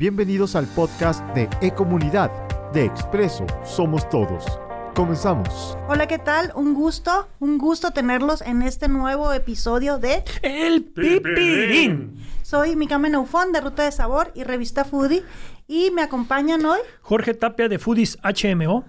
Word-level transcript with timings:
Bienvenidos 0.00 0.56
al 0.56 0.66
podcast 0.66 1.22
de 1.34 1.46
E-Comunidad 1.60 2.30
de 2.72 2.86
Expreso 2.86 3.44
Somos 3.66 4.08
Todos. 4.08 4.46
Comenzamos. 4.94 5.76
Hola, 5.90 6.06
¿qué 6.06 6.16
tal? 6.16 6.52
Un 6.54 6.72
gusto, 6.72 7.28
un 7.38 7.58
gusto 7.58 7.90
tenerlos 7.90 8.40
en 8.40 8.62
este 8.62 8.88
nuevo 8.88 9.30
episodio 9.30 9.98
de 9.98 10.24
El 10.40 10.84
Pipirín. 10.84 12.16
Soy 12.40 12.76
Mikame 12.76 13.10
Neufón 13.10 13.52
de 13.52 13.60
Ruta 13.60 13.84
de 13.84 13.92
Sabor 13.92 14.32
y 14.34 14.44
Revista 14.44 14.86
Foodie 14.86 15.22
y 15.68 15.90
me 15.90 16.00
acompañan 16.00 16.64
hoy. 16.64 16.80
Jorge 17.02 17.34
Tapia 17.34 17.68
de 17.68 17.78
Foodies 17.78 18.16
HMO. 18.22 18.86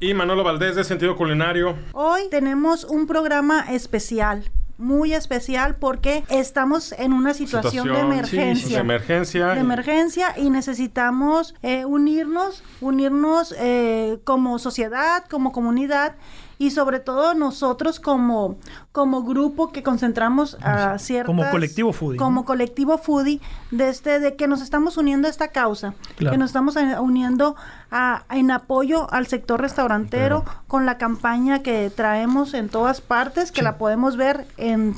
Y 0.00 0.14
Manolo 0.14 0.44
Valdés 0.44 0.76
de 0.76 0.84
Sentido 0.84 1.14
Culinario. 1.14 1.76
Hoy 1.92 2.22
tenemos 2.30 2.84
un 2.84 3.06
programa 3.06 3.66
especial. 3.70 4.50
Muy 4.76 5.14
especial 5.14 5.76
porque 5.76 6.24
estamos 6.28 6.92
en 6.92 7.12
una 7.12 7.32
situación, 7.32 7.86
de 7.92 8.00
emergencia. 8.00 8.76
De 8.76 8.80
emergencia. 8.80 9.46
de 9.48 9.60
emergencia 9.60 10.34
y 10.36 10.50
necesitamos 10.50 11.54
eh, 11.62 11.84
unirnos, 11.84 12.64
unirnos 12.80 13.54
eh, 13.58 14.18
como 14.24 14.58
sociedad, 14.58 15.24
como 15.30 15.52
comunidad 15.52 16.14
y 16.58 16.70
sobre 16.70 17.00
todo 17.00 17.34
nosotros 17.34 18.00
como, 18.00 18.56
como 18.92 19.22
grupo 19.22 19.72
que 19.72 19.82
concentramos 19.82 20.56
a 20.62 20.98
ciertas... 20.98 21.26
Como 21.26 21.48
colectivo 21.50 21.92
foodie, 21.92 22.18
Como 22.18 22.40
¿no? 22.40 22.44
colectivo 22.46 22.98
foodie, 22.98 23.40
de, 23.70 23.88
este, 23.88 24.20
de 24.20 24.36
que 24.36 24.46
nos 24.46 24.60
estamos 24.62 24.96
uniendo 24.96 25.26
a 25.28 25.30
esta 25.30 25.48
causa, 25.48 25.94
Claro. 26.16 26.32
que 26.32 26.38
nos 26.38 26.50
estamos 26.50 26.76
eh, 26.76 26.98
uniendo 27.00 27.56
a, 27.90 28.24
en 28.30 28.50
apoyo 28.50 29.12
al 29.12 29.26
sector 29.26 29.60
restaurantero 29.60 30.44
con 30.68 30.86
la 30.86 30.98
campaña 30.98 31.62
que 31.62 31.90
traemos 31.94 32.54
en 32.54 32.68
todas 32.68 33.00
partes, 33.00 33.50
que 33.52 33.60
Sí. 33.60 33.64
la 33.64 33.78
podemos 33.78 34.16
ver 34.16 34.46
en 34.56 34.94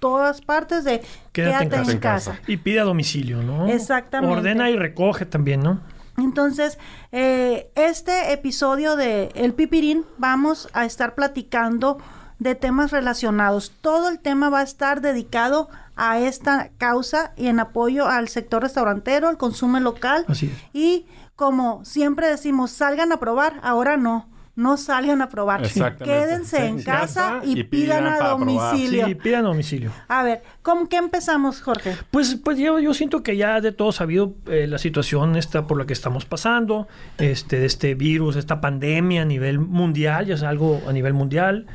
todas 0.00 0.40
partes 0.40 0.82
de 0.84 1.00
Quédate 1.32 1.64
en 1.64 1.74
en 1.90 1.98
casa. 1.98 2.32
casa. 2.32 2.36
Y 2.48 2.56
pide 2.56 2.80
a 2.80 2.84
domicilio, 2.84 3.40
¿no? 3.42 3.68
Exactamente. 3.68 4.34
Ordena 4.36 4.68
y 4.68 4.76
recoge 4.76 5.26
también, 5.26 5.60
¿no? 5.62 5.80
Entonces, 6.24 6.78
eh, 7.10 7.70
este 7.74 8.32
episodio 8.32 8.96
de 8.96 9.30
El 9.34 9.54
Pipirín 9.54 10.04
vamos 10.18 10.68
a 10.72 10.84
estar 10.84 11.14
platicando 11.14 11.98
de 12.38 12.54
temas 12.54 12.90
relacionados. 12.90 13.72
Todo 13.80 14.08
el 14.08 14.18
tema 14.18 14.50
va 14.50 14.60
a 14.60 14.64
estar 14.64 15.00
dedicado 15.00 15.68
a 15.94 16.18
esta 16.18 16.70
causa 16.78 17.32
y 17.36 17.46
en 17.46 17.60
apoyo 17.60 18.08
al 18.08 18.28
sector 18.28 18.62
restaurantero, 18.62 19.28
al 19.28 19.38
consumo 19.38 19.78
local. 19.78 20.24
Así 20.28 20.46
es. 20.46 20.52
Y 20.72 21.06
como 21.36 21.84
siempre 21.84 22.26
decimos, 22.28 22.70
salgan 22.70 23.12
a 23.12 23.20
probar, 23.20 23.60
ahora 23.62 23.96
no. 23.96 24.31
No 24.54 24.76
salgan 24.76 25.22
a 25.22 25.30
probar. 25.30 25.62
Quédense 25.62 26.58
en 26.58 26.78
En 26.78 26.82
casa, 26.82 27.40
y, 27.42 27.60
y 27.60 27.64
pidan, 27.64 28.04
pidan 28.04 28.06
a 28.06 28.28
domicilio. 28.28 29.06
Sí, 29.06 29.14
pidan 29.14 29.46
a 29.46 29.48
domicilio. 29.48 29.92
A 30.08 30.22
ver, 30.22 30.42
¿con 30.60 30.88
qué 30.88 30.96
empezamos, 30.96 31.62
Jorge? 31.62 31.96
Pues, 32.10 32.36
pues 32.36 32.58
yo, 32.58 32.78
yo 32.78 32.92
siento 32.92 33.22
que 33.22 33.38
ya 33.38 33.62
de 33.62 33.72
todo 33.72 33.92
sabido 33.92 34.34
eh, 34.46 34.66
la 34.66 34.76
situación 34.76 35.36
está 35.36 35.66
por 35.66 35.78
la 35.78 35.86
que 35.86 35.94
estamos 35.94 36.26
pasando, 36.26 36.86
este, 37.16 37.60
de 37.60 37.66
este 37.66 37.94
virus, 37.94 38.36
esta 38.36 38.60
pandemia 38.60 39.22
a 39.22 39.24
nivel 39.24 39.58
mundial, 39.58 40.26
ya 40.26 40.34
es 40.34 40.42
algo 40.42 40.82
a 40.86 40.92
nivel 40.92 41.14
mundial, 41.14 41.66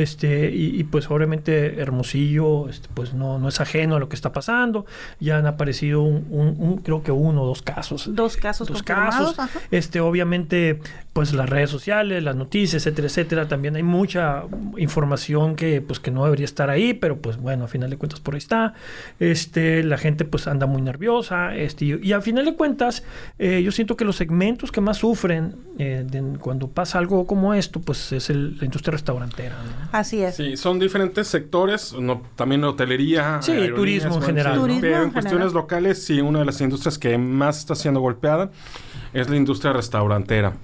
este, 0.00 0.50
y, 0.50 0.78
y, 0.80 0.84
pues 0.84 1.10
obviamente 1.10 1.80
Hermosillo, 1.80 2.68
este, 2.68 2.88
pues 2.94 3.12
no, 3.14 3.38
no 3.38 3.48
es 3.48 3.60
ajeno 3.60 3.96
a 3.96 3.98
lo 3.98 4.08
que 4.08 4.16
está 4.16 4.32
pasando, 4.32 4.86
ya 5.20 5.38
han 5.38 5.46
aparecido 5.46 6.02
un, 6.02 6.26
un- 6.30 6.56
un- 6.58 6.78
creo 6.78 7.02
que 7.02 7.12
uno 7.12 7.42
o 7.42 7.46
dos 7.46 7.62
casos. 7.62 8.08
Dos 8.14 8.36
casos 8.36 8.68
Dos 8.68 8.82
casos. 8.82 9.38
ajá. 9.38 9.60
Este, 9.70 10.00
obviamente, 10.00 10.80
pues 11.12 11.32
las 11.34 11.48
redes 11.48 11.70
sociales, 11.70 12.22
las 12.22 12.36
noticias, 12.36 12.86
etcétera, 12.86 13.08
etcétera, 13.08 13.48
también 13.48 13.76
hay 13.76 13.82
mucha 13.82 14.44
información 14.78 15.56
que, 15.56 15.80
pues, 15.80 16.00
que 16.00 16.10
no 16.10 16.24
debería 16.24 16.44
estar 16.46 16.70
ahí, 16.70 16.94
pero 16.94 17.18
pues 17.18 17.36
bueno, 17.36 17.64
a 17.64 17.68
final 17.68 17.90
de 17.90 17.96
cuentas 17.98 18.20
por 18.20 18.34
ahí 18.34 18.38
está. 18.38 18.74
Este, 19.20 19.82
la 19.84 19.98
gente 19.98 20.24
pues 20.24 20.46
anda 20.46 20.66
muy 20.66 20.82
nerviosa, 20.82 21.54
este, 21.54 21.84
y, 21.84 22.00
y 22.02 22.12
a 22.12 22.20
final 22.20 22.44
de 22.44 22.54
cuentas, 22.54 23.04
eh, 23.38 23.62
yo 23.62 23.72
siento 23.72 23.96
que 23.96 24.04
los 24.04 24.16
segmentos 24.16 24.72
que 24.72 24.80
más 24.80 24.98
sufren 24.98 25.54
eh, 25.78 26.04
de- 26.08 26.38
cuando 26.38 26.68
pasa 26.68 26.98
algo 26.98 27.26
como 27.26 27.54
esto, 27.54 27.80
pues 27.80 28.12
es 28.12 28.30
el- 28.30 28.56
la 28.58 28.64
industria 28.64 28.92
restaurantera. 28.92 29.54
¿no? 29.56 29.81
Así 29.90 30.22
es. 30.22 30.36
Sí, 30.36 30.56
son 30.56 30.78
diferentes 30.78 31.26
sectores, 31.28 31.92
no, 31.94 32.22
también 32.36 32.62
hotelería, 32.64 33.40
Sí, 33.42 33.52
turismo 33.74 34.16
en 34.16 34.22
general, 34.22 34.52
sí, 34.52 34.56
¿no? 34.58 34.62
Turismo 34.62 34.80
pero 34.82 34.96
en 35.02 35.10
cuestiones 35.10 35.30
general. 35.48 35.52
locales, 35.54 36.04
sí, 36.04 36.20
una 36.20 36.38
de 36.40 36.44
las 36.44 36.60
industrias 36.60 36.98
que 36.98 37.18
más 37.18 37.58
está 37.58 37.74
siendo 37.74 38.00
golpeada 38.00 38.50
es 39.12 39.28
la 39.28 39.36
industria 39.36 39.72
restaurantera. 39.72 40.54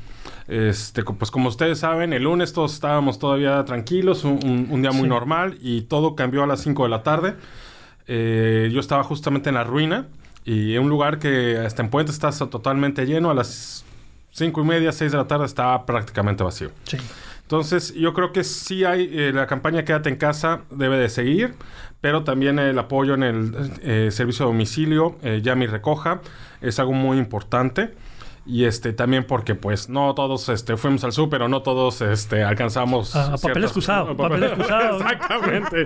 Este, 0.46 1.02
pues 1.04 1.30
como 1.30 1.48
ustedes 1.50 1.78
saben, 1.80 2.12
el 2.14 2.22
lunes 2.22 2.52
todos 2.54 2.72
estábamos 2.72 3.18
todavía 3.18 3.62
tranquilos, 3.66 4.24
un, 4.24 4.38
un- 4.44 4.66
un 4.70 4.80
día 4.82 4.92
muy 4.92 5.02
Sí. 5.02 5.08
normal 5.08 5.58
y 5.60 5.82
todo 5.82 6.14
cambió 6.16 6.42
a 6.42 6.46
las 6.46 6.60
5 6.62 6.84
de 6.84 6.88
la 6.88 7.02
tarde. 7.02 7.34
Eh, 8.06 8.70
yo 8.72 8.80
estaba 8.80 9.04
justamente 9.04 9.50
en 9.50 9.56
la 9.56 9.64
ruina 9.64 10.06
y 10.44 10.74
en 10.74 10.82
un 10.84 10.88
lugar 10.88 11.18
que 11.18 11.58
hasta 11.58 11.82
en 11.82 11.90
Puente 11.90 12.10
está 12.12 12.30
totalmente 12.30 13.04
lleno, 13.04 13.30
a 13.30 13.34
las 13.34 13.84
5 14.30 14.62
y 14.62 14.64
media, 14.64 14.92
6 14.92 15.12
de 15.12 15.18
la 15.18 15.26
tarde 15.26 15.44
estaba 15.44 15.84
prácticamente 15.84 16.42
vacío. 16.42 16.70
Sí. 16.84 16.96
Entonces, 17.48 17.94
yo 17.94 18.12
creo 18.12 18.30
que 18.30 18.44
sí 18.44 18.84
hay, 18.84 19.08
eh, 19.10 19.32
la 19.32 19.46
campaña 19.46 19.82
Quédate 19.82 20.10
en 20.10 20.16
casa 20.16 20.64
debe 20.70 20.98
de 20.98 21.08
seguir, 21.08 21.54
pero 22.02 22.22
también 22.22 22.58
el 22.58 22.78
apoyo 22.78 23.14
en 23.14 23.22
el 23.22 23.70
eh, 23.80 24.10
servicio 24.10 24.44
de 24.44 24.52
domicilio, 24.52 25.16
eh, 25.22 25.40
llame 25.42 25.64
y 25.64 25.68
recoja, 25.68 26.20
es 26.60 26.78
algo 26.78 26.92
muy 26.92 27.16
importante. 27.16 27.94
Y 28.50 28.64
este 28.64 28.94
también 28.94 29.24
porque 29.24 29.54
pues 29.54 29.90
no 29.90 30.14
todos 30.14 30.48
este 30.48 30.78
fuimos 30.78 31.04
al 31.04 31.12
súper 31.12 31.42
o 31.42 31.48
no 31.48 31.60
todos 31.60 32.00
este 32.00 32.42
alcanzamos 32.42 33.14
A- 33.14 33.24
a 33.24 33.30
papel 33.32 33.40
ciertas- 33.40 33.64
excusado, 33.64 34.10
a 34.12 34.16
papel 34.16 34.42
excusado. 34.44 34.96
Exactamente. 35.02 35.84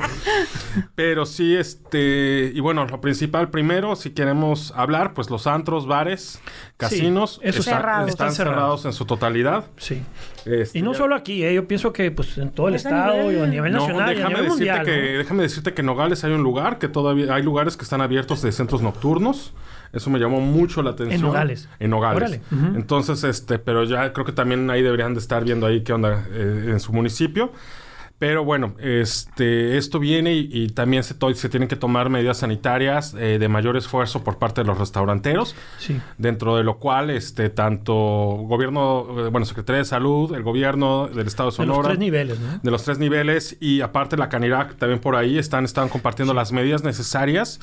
Pero 0.95 1.27
sí 1.27 1.56
este 1.56 2.53
y 2.55 2.61
bueno, 2.61 2.87
lo 2.87 3.00
principal 3.00 3.50
primero 3.50 3.97
si 3.97 4.11
queremos 4.11 4.73
hablar 4.77 5.12
pues 5.12 5.28
los 5.28 5.47
antros, 5.49 5.87
bares, 5.89 6.41
casinos 6.77 7.41
esos 7.43 7.67
están, 7.67 7.81
cerrados. 7.81 8.09
están 8.11 8.28
Están 8.28 8.33
cerrados. 8.37 8.56
cerrados 8.61 8.84
en 8.87 8.93
su 8.93 9.05
totalidad. 9.06 9.65
Sí. 9.77 10.00
Este, 10.44 10.79
Y 10.79 10.83
no 10.83 10.93
ya- 10.93 10.99
solo 10.99 11.15
aquí, 11.17 11.43
eh, 11.44 11.55
yo 11.55 11.67
pienso 11.67 11.93
que 11.93 12.11
pues 12.12 12.39
en 12.39 12.50
todo 12.50 12.69
el 12.69 12.75
Es 12.77 12.84
estado 12.84 13.15
nivel- 13.15 13.39
y 13.39 13.41
a 13.43 13.47
nivel 13.47 13.73
no, 13.73 13.81
nacional 13.81 14.09
y 14.11 14.12
a 14.12 14.15
déjame 14.19 14.34
nivel 14.34 14.50
decirte 14.50 14.73
mundial. 14.73 14.87
que 14.87 15.12
¿no? 15.12 15.19
déjame 15.19 15.43
decirte 15.43 15.75
que 15.75 15.81
en 15.83 15.87
Nogales 15.87 16.23
hay 16.25 16.33
un 16.33 16.43
lugar 16.44 16.79
que 16.79 16.89
todavía 16.89 17.34
hay 17.34 17.43
lugares 17.43 17.77
que 17.77 17.83
están 17.83 18.00
abiertos 18.00 18.41
de 18.43 18.53
centros 18.53 18.83
nocturnos. 18.83 19.53
Eso 19.93 20.09
me 20.09 20.19
llamó 20.19 20.41
mucho 20.41 20.83
la 20.83 20.93
atención. 20.93 21.17
En 21.21 21.27
Nogales. 21.27 21.69
En 21.79 21.91
Nogales. 21.91 22.17
Órale. 22.17 22.41
Entonces, 22.74 23.24
este, 23.24 23.58
pero 23.58 23.84
ya 23.84 24.12
creo 24.12 24.26
que 24.26 24.32
también 24.32 24.68
ahí 24.70 24.82
deberían 24.82 25.14
de 25.14 25.20
estar 25.20 25.44
viendo 25.44 25.66
ahí 25.66 25.82
qué 25.82 25.92
onda 25.92 26.26
eh, 26.30 26.68
en 26.68 26.80
su 26.80 26.92
municipio. 26.92 27.52
Pero 28.22 28.44
bueno, 28.44 28.75
este, 28.78 29.77
esto 29.77 29.99
viene 29.99 30.33
y, 30.33 30.49
y 30.53 30.69
también 30.69 31.03
se, 31.03 31.15
tienen 31.49 31.69
que 31.69 31.75
tomar 31.75 32.09
medidas 32.09 32.38
sanitarias 32.38 33.15
eh, 33.19 33.41
de 33.41 33.49
mayor 33.49 33.77
esfuerzo 33.77 34.22
por 34.22 34.38
parte 34.38 34.60
de 34.60 34.66
los 34.69 34.78
restauranteros 34.78 35.56
Sí. 35.78 36.00
dentro 36.19 36.55
de 36.55 36.62
lo 36.62 36.78
cual 36.78 37.11
este 37.11 37.50
tanto 37.50 37.93
gobierno 37.94 39.06
eh, 39.27 39.28
bueno 39.31 39.44
secretaría 39.44 39.78
de 39.78 39.87
salud 39.87 40.32
el 40.37 40.44
gobierno 40.44 41.09
del 41.09 41.27
estado 41.27 41.50
de 41.50 41.56
De 41.56 41.66
los 41.66 41.75
Sonora 41.75 41.88
tres 41.88 41.99
niveles, 41.99 42.38
¿no? 42.38 42.61
de 42.62 42.71
los 42.71 42.84
tres 42.84 43.00
niveles 43.00 43.56
y 43.59 43.81
aparte 43.81 44.16
la 44.16 44.28
Canirac 44.28 44.77
también 44.77 45.00
por 45.00 45.16
ahí 45.16 45.37
están, 45.37 45.65
están 45.65 45.88
compartiendo 45.88 46.32
las 46.32 46.53
medidas 46.53 46.84
necesarias 46.84 47.59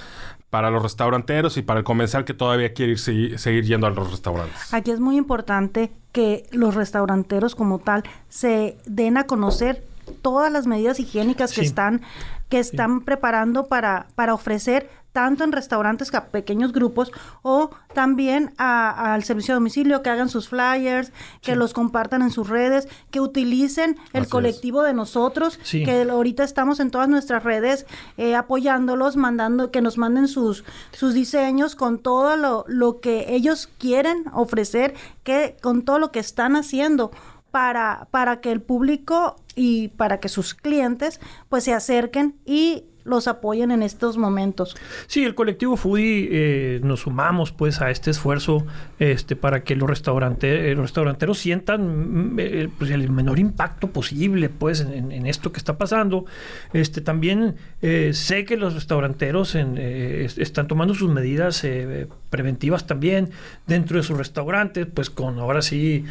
para 0.50 0.72
los 0.72 0.84
restauranteros 0.84 1.56
y 1.56 1.62
para 1.62 1.80
el 1.80 1.86
comensal 1.86 2.26
que 2.26 2.34
todavía 2.34 2.74
quiere 2.74 2.92
ir, 2.92 3.00
seguir, 3.00 3.40
seguir 3.40 3.64
yendo 3.64 3.88
a 3.88 3.92
los 3.92 4.12
restaurantes. 4.12 4.74
Aquí 4.74 4.92
es 4.92 5.00
muy 5.00 5.16
importante 5.16 5.90
que 6.12 6.44
los 6.52 6.76
restauranteros 6.76 7.56
como 7.56 7.80
tal 7.80 8.04
se 8.28 8.76
den 8.86 9.16
a 9.16 9.26
conocer 9.26 9.88
todas 10.10 10.52
las 10.52 10.68
medidas 10.68 11.00
higiénicas 11.00 11.54
que 11.54 11.62
están 11.62 12.02
que 12.50 12.58
están 12.60 13.02
preparando 13.02 13.68
para, 13.68 14.08
para 14.16 14.34
ofrecer 14.34 14.90
tanto 15.14 15.44
en 15.44 15.52
restaurantes 15.52 16.10
que 16.12 16.18
a 16.18 16.28
pequeños 16.28 16.72
grupos 16.72 17.12
o 17.44 17.70
también 17.94 18.54
al 18.58 19.24
servicio 19.24 19.54
de 19.54 19.58
domicilio 19.60 20.02
que 20.02 20.10
hagan 20.10 20.30
sus 20.30 20.50
flyers, 20.50 21.12
que 21.42 21.56
los 21.56 21.74
compartan 21.74 22.22
en 22.24 22.32
sus 22.32 22.48
redes, 22.50 22.88
que 23.12 23.20
utilicen 23.20 23.98
el 24.14 24.22
Así 24.22 24.24
es. 24.24 24.28
colectivo 24.30 24.82
de 24.84 24.94
nosotros, 24.94 25.60
Sí. 25.64 25.84
que 25.84 26.04
ahorita 26.10 26.44
estamos 26.44 26.80
en 26.80 26.90
todas 26.90 27.08
nuestras 27.10 27.44
redes 27.44 27.86
eh, 28.18 28.36
apoyándolos, 28.36 29.16
mandando 29.16 29.70
que 29.72 29.82
nos 29.82 29.98
manden 30.00 30.28
sus, 30.28 30.64
sus 30.92 31.14
diseños 31.14 31.76
con 31.76 32.00
todo 32.00 32.36
lo, 32.36 32.66
lo 32.68 33.00
que 33.00 33.34
ellos 33.36 33.68
quieren 33.78 34.26
ofrecer, 34.34 34.94
que 35.24 35.56
con 35.62 35.84
todo 35.84 36.00
lo 36.00 36.12
que 36.12 36.20
están 36.20 36.56
haciendo 36.56 37.12
para, 37.52 38.08
para 38.12 38.42
que 38.42 38.52
el 38.52 38.62
público 38.62 39.36
y 39.56 39.90
para 39.90 40.20
que 40.20 40.30
sus 40.30 40.54
clientes 40.54 41.20
pues 41.50 41.64
se 41.64 41.74
acerquen 41.74 42.40
y 42.46 42.86
los 43.10 43.28
apoyen 43.28 43.72
en 43.72 43.84
estos 43.84 44.18
momentos. 44.18 44.76
Sí, 45.08 45.24
el 45.24 45.36
colectivo 45.36 45.76
Foodie 45.78 46.30
eh, 46.32 46.80
nos 46.84 47.02
sumamos 47.02 47.52
pues 47.52 47.82
a 47.82 47.90
este 47.92 48.12
esfuerzo 48.12 48.66
este, 49.00 49.36
para 49.36 49.64
que 49.64 49.76
los, 49.76 49.90
restaurante, 49.90 50.72
eh, 50.72 50.76
los 50.76 50.84
restauranteros 50.84 51.38
sientan 51.38 52.34
mm, 52.36 52.40
eh, 52.40 52.70
pues, 52.78 52.92
el 52.92 53.10
menor 53.10 53.40
impacto 53.40 53.88
posible 53.90 54.50
pues 54.50 54.82
en, 54.82 55.12
en 55.12 55.26
esto 55.26 55.52
que 55.52 55.58
está 55.58 55.78
pasando. 55.78 56.26
Este, 56.74 57.02
también 57.02 57.56
eh, 57.82 58.12
sé 58.14 58.46
que 58.46 58.58
los 58.58 58.74
restauranteros 58.74 59.56
en, 59.56 59.76
eh, 59.78 60.26
es- 60.26 60.38
están 60.38 60.68
tomando 60.68 60.94
sus 60.94 61.10
medidas 61.12 61.64
eh, 61.64 62.08
preventivas 62.30 62.86
también 62.88 63.30
dentro 63.68 63.98
de 63.98 64.04
sus 64.04 64.18
restaurantes, 64.18 64.86
pues 64.94 65.10
con 65.10 65.40
ahora 65.40 65.62
sí, 65.64 66.06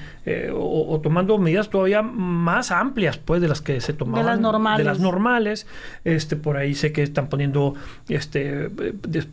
o, 0.52 0.86
o 0.92 1.00
tomando 1.00 1.38
medidas 1.38 1.70
todavía 1.70 2.02
más 2.02 2.70
amplias 2.72 3.18
pues 3.18 3.40
de 3.40 3.48
las 3.48 3.60
que 3.62 3.80
se 3.80 3.92
tomaban. 3.92 4.26
las 4.26 4.40
normales. 4.40 4.78
De 4.78 4.84
las 4.84 4.98
normales. 4.98 5.66
Este, 6.04 6.34
por 6.36 6.56
ahí 6.56 6.74
sé 6.74 6.88
sé 6.88 6.93
que 6.93 7.02
están 7.02 7.29
poniendo 7.29 7.75
este 8.08 8.69
de- 8.69 9.26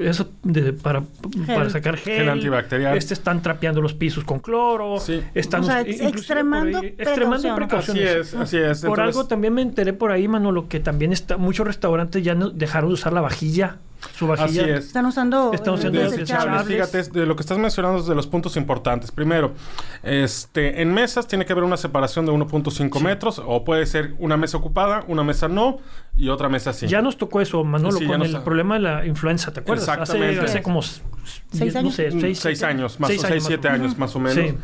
eso 0.00 0.28
de- 0.42 0.72
para, 0.72 1.02
para 1.46 1.70
sacar 1.70 1.96
gel, 1.96 2.18
Gel 2.18 2.28
antibacterial. 2.28 2.96
Este 2.96 3.14
están 3.14 3.42
trapeando 3.42 3.80
los 3.82 3.94
pisos 3.94 4.24
con 4.24 4.38
cloro, 4.38 4.98
Sí. 5.00 5.20
están 5.34 5.62
O 5.62 5.64
sea, 5.64 5.80
extremando 5.82 6.78
por 6.78 6.84
ahí- 6.86 6.94
extremando 6.98 7.54
precauciones. 7.56 8.02
precauciones. 8.02 8.34
Así 8.34 8.34
es, 8.34 8.34
así 8.34 8.56
es. 8.58 8.80
Por 8.80 8.98
Entonces, 8.98 9.16
algo 9.16 9.28
también 9.28 9.54
me 9.54 9.62
enteré 9.62 9.92
por 9.92 10.10
ahí, 10.12 10.28
Manolo, 10.28 10.68
que 10.68 10.80
también 10.80 11.12
está, 11.12 11.36
muchos 11.36 11.66
restaurantes 11.66 12.22
ya 12.22 12.34
no 12.34 12.50
dejaron 12.50 12.90
de 12.90 12.94
usar 12.94 13.12
la 13.12 13.20
vajilla. 13.20 13.76
Su 14.16 14.32
Así 14.32 14.42
vajilla. 14.58 14.76
es. 14.76 14.86
Están 14.86 15.06
usando, 15.06 15.52
Están 15.52 15.74
eh, 15.74 15.76
usando 15.78 15.98
de- 16.00 16.10
desechables. 16.10 16.64
Fíjate, 16.66 17.02
de 17.04 17.26
lo 17.26 17.34
que 17.36 17.40
estás 17.42 17.58
mencionando 17.58 17.98
es 18.00 18.06
de 18.06 18.14
los 18.14 18.26
puntos 18.26 18.56
importantes. 18.56 19.10
Primero, 19.10 19.54
este, 20.02 20.82
en 20.82 20.92
mesas 20.92 21.26
tiene 21.26 21.44
que 21.46 21.52
haber 21.52 21.64
una 21.64 21.76
separación 21.76 22.26
de 22.26 22.32
1.5 22.32 23.00
metros, 23.00 23.42
o 23.44 23.64
puede 23.64 23.86
ser 23.86 24.14
una 24.18 24.36
mesa 24.36 24.56
ocupada, 24.58 25.04
una 25.08 25.24
mesa 25.24 25.48
no, 25.48 25.78
y 26.16 26.28
otra 26.28 26.48
mesa 26.48 26.72
sí. 26.72 26.86
Ya 26.86 27.02
nos 27.02 27.16
tocó 27.18 27.40
eso, 27.40 27.64
Manolo, 27.64 27.98
Sí, 27.98 28.06
con 28.06 28.22
el 28.22 28.40
problema 28.42 28.74
de 28.74 28.80
la 28.80 29.06
influenza, 29.06 29.52
¿te 29.52 29.60
acuerdas? 29.60 29.88
Hace, 29.88 30.00
Exactamente. 30.02 30.40
hace 30.44 30.62
como 30.62 30.82
¿Seis 30.82 31.74
no 31.74 31.80
años? 31.80 31.94
sé, 31.94 32.10
Mm, 32.10 32.20
seis, 32.20 32.38
seis 32.38 32.62
años, 32.62 33.00
más 33.00 33.10
o 33.10 33.18
seis, 33.26 33.44
siete 33.44 33.68
años 33.68 33.96
más 33.98 34.14
o 34.14 34.20
menos. 34.20 34.34
Sí. 34.34 34.54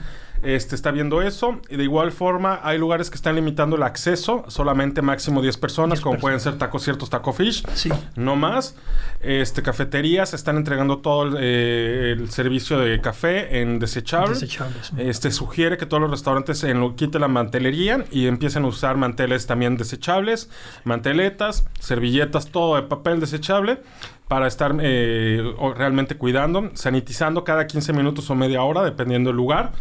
Este, 0.42 0.74
está 0.74 0.90
viendo 0.90 1.22
eso. 1.22 1.60
Y 1.68 1.76
de 1.76 1.84
igual 1.84 2.12
forma, 2.12 2.60
hay 2.62 2.78
lugares 2.78 3.10
que 3.10 3.16
están 3.16 3.34
limitando 3.34 3.76
el 3.76 3.82
acceso, 3.82 4.44
solamente 4.48 5.02
máximo 5.02 5.42
10 5.42 5.56
personas, 5.58 5.98
10 5.98 6.02
como 6.02 6.18
pueden 6.18 6.36
personas. 6.36 6.54
ser 6.54 6.58
tacos 6.58 6.82
ciertos 6.82 7.10
taco 7.10 7.32
fish. 7.32 7.62
Sí. 7.74 7.90
No 8.16 8.36
más. 8.36 8.74
Este, 9.20 9.62
cafeterías 9.62 10.32
están 10.34 10.56
entregando 10.56 10.98
todo 10.98 11.24
el, 11.24 11.36
eh, 11.38 12.12
el 12.18 12.30
servicio 12.30 12.78
de 12.78 13.00
café 13.00 13.60
en 13.60 13.78
desechable. 13.78 14.34
Desechables. 14.34 14.92
Este 14.96 15.30
sugiere 15.30 15.76
que 15.76 15.86
todos 15.86 16.00
los 16.00 16.10
restaurantes 16.10 16.64
en 16.64 16.80
lo, 16.80 16.96
quiten 16.96 17.20
la 17.20 17.28
mantelería 17.28 18.04
y 18.10 18.26
empiecen 18.26 18.64
a 18.64 18.68
usar 18.68 18.96
manteles 18.96 19.46
también 19.46 19.76
desechables, 19.76 20.50
manteletas, 20.84 21.66
servilletas, 21.78 22.50
todo 22.50 22.76
de 22.76 22.82
papel 22.82 23.20
desechable 23.20 23.80
para 24.28 24.46
estar 24.46 24.76
eh, 24.80 25.42
realmente 25.76 26.16
cuidando, 26.16 26.70
sanitizando 26.74 27.42
cada 27.42 27.66
15 27.66 27.92
minutos 27.92 28.30
o 28.30 28.34
media 28.34 28.62
hora, 28.62 28.82
dependiendo 28.82 29.30
del 29.30 29.36
lugar. 29.36 29.72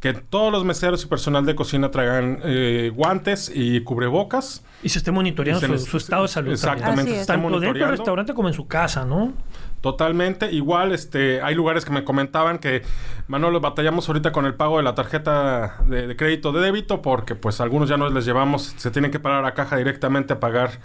Que 0.00 0.14
todos 0.14 0.50
los 0.50 0.64
meseros 0.64 1.04
y 1.04 1.06
personal 1.06 1.44
de 1.44 1.54
cocina 1.54 1.90
traigan 1.90 2.40
eh, 2.42 2.90
guantes 2.94 3.52
y 3.54 3.82
cubrebocas. 3.82 4.64
Y 4.82 4.88
se 4.88 4.98
esté 4.98 5.10
monitoreando 5.10 5.60
se 5.60 5.78
su, 5.78 5.98
estado 5.98 6.22
de 6.22 6.28
salud. 6.28 6.52
Exactamente, 6.52 7.20
es. 7.20 7.26
Tanto 7.26 7.60
dentro 7.60 7.78
del 7.78 7.98
restaurante 7.98 8.32
como 8.32 8.48
en 8.48 8.54
su 8.54 8.66
casa, 8.66 9.04
¿no? 9.04 9.34
Totalmente. 9.82 10.50
Igual, 10.52 10.92
este, 10.92 11.42
hay 11.42 11.54
lugares 11.54 11.84
que 11.84 11.90
me 11.90 12.04
comentaban 12.04 12.58
que, 12.58 12.82
Manolo, 13.28 13.60
batallamos 13.60 14.08
ahorita 14.08 14.32
con 14.32 14.46
el 14.46 14.54
pago 14.54 14.78
de 14.78 14.82
la 14.82 14.94
tarjeta 14.94 15.76
de, 15.86 16.06
de 16.06 16.16
crédito 16.16 16.52
de 16.52 16.60
débito 16.60 17.02
porque, 17.02 17.34
pues, 17.34 17.60
algunos 17.60 17.88
ya 17.88 17.96
no 17.96 18.08
les 18.08 18.24
llevamos, 18.24 18.74
se 18.76 18.90
tienen 18.90 19.10
que 19.10 19.20
parar 19.20 19.44
a 19.44 19.54
caja 19.54 19.76
directamente 19.76 20.34
a 20.34 20.40
pagar, 20.40 20.80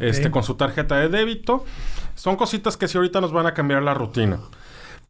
este, 0.00 0.30
con 0.30 0.42
su 0.42 0.54
tarjeta 0.54 0.96
de 0.96 1.08
débito. 1.08 1.64
Son 2.14 2.36
cositas 2.36 2.76
que 2.76 2.88
si 2.88 2.98
ahorita 2.98 3.20
nos 3.20 3.32
van 3.32 3.46
a 3.46 3.54
cambiar 3.54 3.82
la 3.82 3.94
rutina. 3.94 4.38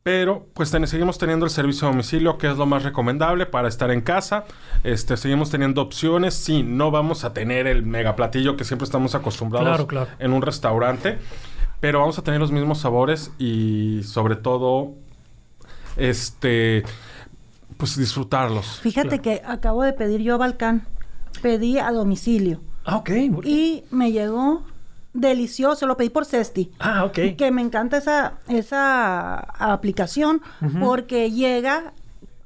Pero, 0.05 0.47
pues, 0.53 0.71
ten- 0.71 0.87
seguimos 0.87 1.17
teniendo 1.17 1.47
el 1.47 1.51
servicio 1.51 1.89
a 1.89 1.91
domicilio, 1.91 2.37
que 2.37 2.51
es 2.51 2.59
lo 2.59 2.67
más 2.67 2.83
recomendable 2.83 3.47
para 3.47 3.69
estar 3.69 3.91
en 3.91 4.03
casa. 4.03 4.45
Este, 4.85 5.17
seguimos 5.17 5.51
teniendo 5.51 5.81
opciones. 5.81 6.35
Sí, 6.35 6.62
no 6.62 6.91
vamos 6.91 7.25
a 7.25 7.33
tener 7.33 7.67
el 7.67 7.85
mega 7.87 8.15
platillo 8.15 8.55
que 8.56 8.65
siempre 8.65 8.85
estamos 8.85 9.15
acostumbrados 9.15 9.67
Claro, 9.67 9.87
claro. 9.87 10.11
en 10.19 10.35
un 10.35 10.43
restaurante. 10.43 11.19
Pero 11.81 12.01
vamos 12.01 12.19
a 12.19 12.23
tener 12.23 12.39
los 12.39 12.53
mismos 12.53 12.79
sabores 12.81 13.33
y 13.39 14.03
sobre 14.05 14.37
todo, 14.37 14.93
este, 15.97 16.83
pues 17.79 17.97
disfrutarlos. 17.97 18.81
Fíjate 18.81 19.21
que 19.21 19.41
acabo 19.47 19.83
de 19.85 19.95
pedir 19.95 20.21
yo 20.21 20.35
a 20.35 20.37
Balcán. 20.39 20.87
Pedí 21.41 21.79
a 21.79 21.91
domicilio. 21.93 22.61
Ah, 22.85 22.97
ok. 22.99 23.11
Y 23.45 23.85
me 23.91 24.12
llegó 24.12 24.65
delicioso. 25.14 25.87
Lo 25.87 25.96
pedí 25.96 26.11
por 26.11 26.26
Cesti. 26.26 26.70
Ah, 26.78 27.05
ok. 27.05 27.37
Que 27.38 27.50
me 27.50 27.62
encanta 27.62 27.96
esa, 27.96 28.34
esa 28.49 29.37
aplicación 29.58 30.43
porque 30.81 31.31
llega 31.31 31.94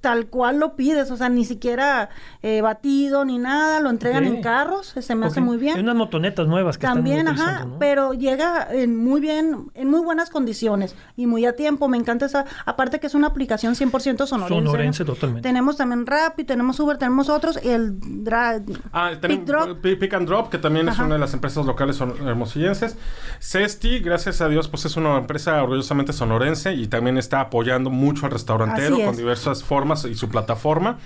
tal 0.00 0.26
cual 0.28 0.58
lo 0.60 0.76
pides, 0.76 1.10
o 1.10 1.16
sea, 1.16 1.28
ni 1.28 1.44
siquiera 1.44 2.08
eh, 2.42 2.60
batido 2.60 3.24
ni 3.24 3.38
nada, 3.38 3.80
lo 3.80 3.90
entregan 3.90 4.24
en 4.24 4.40
carros, 4.42 4.94
se 4.98 5.14
me 5.14 5.26
hace 5.26 5.40
muy 5.40 5.56
bien. 5.56 5.76
Hay 5.76 5.82
unas 5.82 5.96
motonetas 5.96 6.46
nuevas 6.46 6.78
que 6.78 6.86
También, 6.86 7.26
están 7.26 7.40
ajá, 7.40 7.66
pero 7.80 8.12
llega 8.12 8.68
en 8.70 8.96
muy 8.96 9.20
bien, 9.20 9.70
en 9.74 9.90
muy 9.90 10.00
buenas 10.00 10.30
condiciones 10.30 10.94
y 11.16 11.26
muy 11.26 11.44
a 11.46 11.56
tiempo. 11.56 11.88
Me 11.88 11.96
encanta 11.96 12.26
esa, 12.26 12.44
aparte 12.64 13.00
que 13.00 13.08
es 13.08 13.14
una 13.14 13.26
aplicación 13.28 13.74
100% 13.74 14.26
sonorense. 14.26 14.54
Sonorense 14.66 15.04
totalmente. 15.04 15.42
Tenemos 15.48 15.76
también 15.76 16.06
Rappi, 16.06 16.44
tenemos 16.44 16.78
Uber, 16.80 16.96
tenemos 16.96 17.28
otros 17.28 17.58
y 17.62 17.68
el 17.70 17.98
dra- 18.00 18.62
Ah, 18.92 19.10
Pick 19.12 19.20
tenemos 19.20 19.46
Drop. 19.46 19.80
Pick 19.80 20.14
and 20.14 20.28
Drop, 20.28 20.48
que 20.48 20.58
también 20.58 20.88
es 20.88 20.98
una 20.98 21.14
de 21.14 21.18
las 21.20 21.34
empresas 21.34 21.66
locales 21.66 21.96
son- 21.96 22.14
hermosillenses. 22.26 22.96
Cesti, 23.40 23.98
gracias 24.00 24.40
a 24.40 24.48
Dios, 24.48 24.68
pues 24.68 24.84
es 24.84 24.96
una 24.96 25.16
empresa 25.18 25.62
orgullosamente 25.62 26.12
sonorense 26.12 26.74
y 26.74 26.86
también 26.86 27.18
está 27.18 27.40
apoyando 27.40 27.90
mucho 27.90 28.26
al 28.26 28.32
restaurantero 28.32 28.94
Así 28.96 29.04
con 29.04 29.16
diversas 29.16 29.62
formas 29.64 29.97
y 30.04 30.14
su 30.14 30.28
plataforma. 30.28 30.98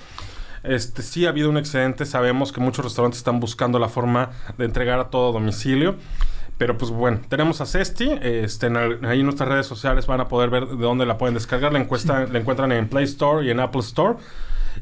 Este, 0.63 1.03
sí 1.03 1.27
ha 1.27 1.31
habido 1.31 1.51
un 1.51 1.57
excedente, 1.57 2.07
sabemos 2.07 2.53
que 2.53 2.61
muchos 2.61 2.85
restaurantes 2.85 3.19
están 3.19 3.41
buscando 3.41 3.79
la 3.79 3.89
forma 3.89 4.31
de 4.59 4.65
entregar 4.65 5.01
a 5.01 5.11
todo 5.11 5.33
domicilio. 5.33 5.97
Pero 6.59 6.77
pues 6.79 6.93
bueno, 6.93 7.21
tenemos 7.29 7.61
a 7.61 7.67
Cesti, 7.67 8.11
este, 8.23 8.67
en 8.69 8.77
el- 8.77 9.05
ahí 9.05 9.21
en 9.21 9.25
nuestras 9.27 9.49
redes 9.49 9.67
sociales 9.67 10.07
van 10.07 10.21
a 10.21 10.29
poder 10.29 10.51
ver 10.51 10.67
de 10.69 10.77
dónde 10.77 11.07
la 11.07 11.19
pueden 11.19 11.35
descargar. 11.35 11.73
La, 11.73 11.81
encuesta, 11.81 12.27
la 12.31 12.39
encuentran 12.39 12.71
en 12.71 12.89
Play 12.89 13.05
Store 13.05 13.45
y 13.45 13.51
en 13.51 13.59
Apple 13.59 13.81
Store. 13.81 14.17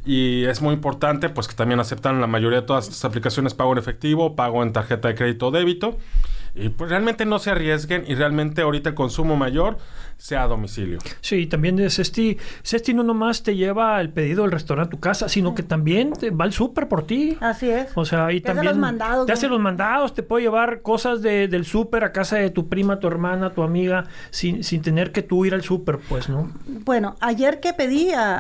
Y 0.05 0.45
es 0.45 0.61
muy 0.61 0.75
importante 0.75 1.29
pues 1.31 1.49
que 1.49 1.55
también 1.55 1.81
aceptan 1.81 2.21
la 2.21 2.27
mayoría 2.27 2.61
de 2.61 2.67
todas 2.67 2.87
estas 2.89 3.05
aplicaciones 3.07 3.55
pago 3.55 3.73
en 3.73 3.79
efectivo, 3.79 4.37
pago 4.37 4.63
en 4.63 4.73
tarjeta 4.73 5.09
de 5.09 5.15
crédito 5.15 5.49
o 5.49 5.51
débito. 5.51 5.97
Y 6.55 6.69
pues 6.69 6.91
realmente 6.91 7.25
no 7.25 7.39
se 7.39 7.51
arriesguen 7.51 8.05
y 8.07 8.15
realmente 8.15 8.61
ahorita 8.63 8.91
el 8.91 8.95
consumo 8.95 9.37
mayor 9.37 9.79
sea 10.21 10.43
a 10.43 10.47
domicilio. 10.49 10.99
Sí, 11.23 11.47
también 11.47 11.77
de 11.77 11.89
Cesti. 11.89 12.37
Cesti 12.63 12.93
no 12.93 13.03
nomás 13.03 13.43
te 13.43 13.57
lleva 13.57 13.99
el 14.03 14.11
pedido 14.11 14.43
del 14.43 14.53
restaurante 14.53 14.89
a 14.89 14.91
tu 14.91 15.01
casa, 15.01 15.29
sino 15.31 15.55
que 15.55 15.63
también 15.63 16.13
te 16.13 16.31
va 16.31 16.45
al 16.45 16.53
súper 16.53 16.89
por 16.89 17.07
ti. 17.07 17.39
Así 17.41 17.71
es. 17.71 17.89
O 17.95 18.05
sea, 18.05 18.27
ahí 18.27 18.41
Te 18.43 18.51
hace 18.51 18.57
también. 18.57 18.75
los 18.75 18.81
mandados, 18.81 19.27
Te 19.27 19.33
¿no? 19.33 19.35
hace 19.35 19.49
los 19.49 19.61
mandados, 19.61 20.13
te 20.15 20.23
puede 20.23 20.45
llevar 20.45 20.83
cosas 20.83 21.23
de- 21.23 21.49
del 21.49 21.65
súper 21.65 22.05
a 22.05 22.13
casa 22.13 22.37
de 22.37 22.51
tu 22.51 22.69
prima, 22.69 22.99
tu 23.01 23.07
hermana, 23.07 23.51
tu 23.55 23.63
amiga, 23.63 24.05
sin, 24.31 24.63
sin 24.63 24.83
tener 24.83 25.11
que 25.11 25.23
tú 25.23 25.47
ir 25.47 25.55
al 25.55 25.63
súper, 25.63 25.99
pues, 26.09 26.29
¿no? 26.29 26.53
Bueno, 26.85 27.17
ayer 27.21 27.61
que 27.61 27.73
pedí 27.73 28.13
a, 28.13 28.39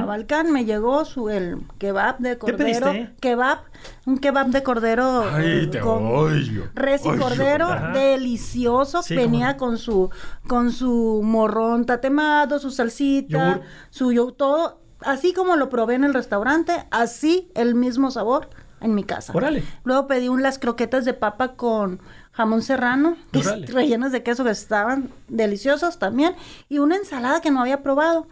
a-. 0.00 0.04
Balcán 0.06 0.50
me 0.52 0.64
llegó 0.64 1.04
su 1.04 1.30
el 1.30 1.58
kebab 1.78 2.18
de 2.18 2.38
cordero. 2.38 2.90
pediste? 2.90 3.10
Kebab, 3.20 3.58
un 4.06 4.18
kebab 4.18 4.48
de 4.48 4.62
cordero 4.64 5.24
eh, 5.38 5.70
con 5.80 6.06
oigo. 6.06 6.64
res 6.74 7.02
y 7.06 7.16
cordero, 7.16 7.68
delicioso. 7.94 9.02
Sí, 9.02 9.14
Venía 9.14 9.56
cómo 9.56 9.70
con 9.70 9.78
su 9.78 10.10
con 10.46 10.72
su 10.72 11.19
morrón 11.22 11.86
tatemado, 11.86 12.58
su 12.58 12.70
salsita, 12.70 13.54
Yogur. 13.54 13.62
su 13.90 14.12
yo 14.12 14.32
todo, 14.32 14.80
así 15.00 15.32
como 15.32 15.56
lo 15.56 15.68
probé 15.68 15.94
en 15.94 16.04
el 16.04 16.14
restaurante, 16.14 16.86
así 16.90 17.50
el 17.54 17.74
mismo 17.74 18.10
sabor 18.10 18.48
en 18.80 18.94
mi 18.94 19.04
casa. 19.04 19.32
Órale. 19.34 19.62
Luego 19.84 20.06
pedí 20.06 20.28
un, 20.28 20.42
las 20.42 20.58
croquetas 20.58 21.04
de 21.04 21.14
papa 21.14 21.54
con 21.54 22.00
jamón 22.32 22.62
serrano, 22.62 23.16
que 23.32 23.42
rellenas 23.66 24.12
de 24.12 24.22
queso 24.22 24.44
que 24.44 24.50
estaban 24.50 25.10
deliciosos 25.28 25.98
también, 25.98 26.34
y 26.68 26.78
una 26.78 26.96
ensalada 26.96 27.40
que 27.40 27.50
no 27.50 27.60
había 27.60 27.82
probado, 27.82 28.26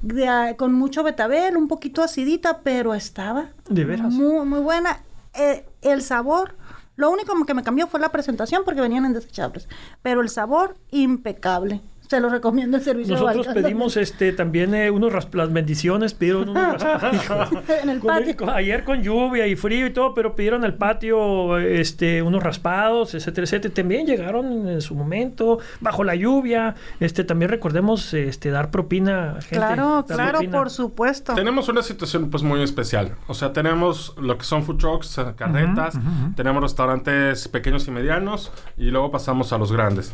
de, 0.00 0.26
ah, 0.28 0.56
con 0.56 0.74
mucho 0.74 1.02
betabel, 1.02 1.56
un 1.56 1.68
poquito 1.68 2.02
acidita, 2.02 2.60
pero 2.62 2.94
estaba 2.94 3.50
¿De 3.68 3.84
veras? 3.84 4.12
muy, 4.12 4.44
muy 4.46 4.60
buena. 4.60 5.00
Eh, 5.34 5.64
el 5.80 6.02
sabor, 6.02 6.56
lo 6.96 7.10
único 7.10 7.34
que 7.44 7.54
me 7.54 7.62
cambió 7.62 7.86
fue 7.86 8.00
la 8.00 8.10
presentación 8.10 8.62
porque 8.64 8.80
venían 8.80 9.04
en 9.04 9.12
desechables, 9.12 9.68
pero 10.02 10.20
el 10.20 10.28
sabor 10.28 10.76
impecable. 10.90 11.80
Se 12.12 12.20
lo 12.20 12.28
recomiendo 12.28 12.76
el 12.76 12.82
servicio. 12.82 13.14
de 13.14 13.20
Nosotros 13.22 13.46
pedimos 13.54 13.96
este 13.96 14.34
también 14.34 14.74
eh, 14.74 14.90
unos 14.90 15.12
las 15.32 15.50
bendiciones, 15.50 16.12
pidieron 16.12 16.50
unos 16.50 16.82
raspados. 16.82 17.48
en 17.82 17.88
el 17.88 18.00
patio. 18.00 18.36
con- 18.36 18.50
ayer 18.50 18.84
con 18.84 19.02
lluvia 19.02 19.46
y 19.46 19.56
frío 19.56 19.86
y 19.86 19.92
todo, 19.94 20.12
pero 20.12 20.34
pidieron 20.36 20.62
al 20.64 20.74
patio 20.74 21.56
este, 21.56 22.20
unos 22.20 22.42
raspados, 22.42 23.14
etcétera, 23.14 23.44
etcétera. 23.46 23.72
También 23.72 24.06
llegaron 24.06 24.68
en 24.68 24.82
su 24.82 24.94
momento, 24.94 25.58
bajo 25.80 26.04
la 26.04 26.14
lluvia. 26.14 26.74
Este, 27.00 27.24
también 27.24 27.50
recordemos 27.50 28.12
este, 28.12 28.50
dar 28.50 28.70
propina. 28.70 29.36
Gente, 29.40 29.56
Claro, 29.56 30.04
dar 30.06 30.16
claro, 30.16 30.32
propina. 30.38 30.58
por 30.58 30.68
supuesto. 30.68 31.32
Tenemos 31.34 31.70
una 31.70 31.80
situación 31.82 32.28
pues 32.28 32.42
muy 32.42 32.62
especial. 32.62 33.12
O 33.26 33.32
sea, 33.32 33.54
tenemos 33.54 34.14
lo 34.20 34.36
que 34.36 34.44
son 34.44 34.64
food 34.64 34.76
trucks, 34.76 35.16
eh, 35.16 35.24
carretas, 35.34 35.94
tenemos 36.36 36.62
restaurantes 36.62 37.48
pequeños 37.48 37.88
y 37.88 37.90
medianos 37.90 38.52
y 38.76 38.90
luego 38.90 39.10
pasamos 39.10 39.52
a 39.54 39.58
los 39.58 39.72
grandes. 39.72 40.12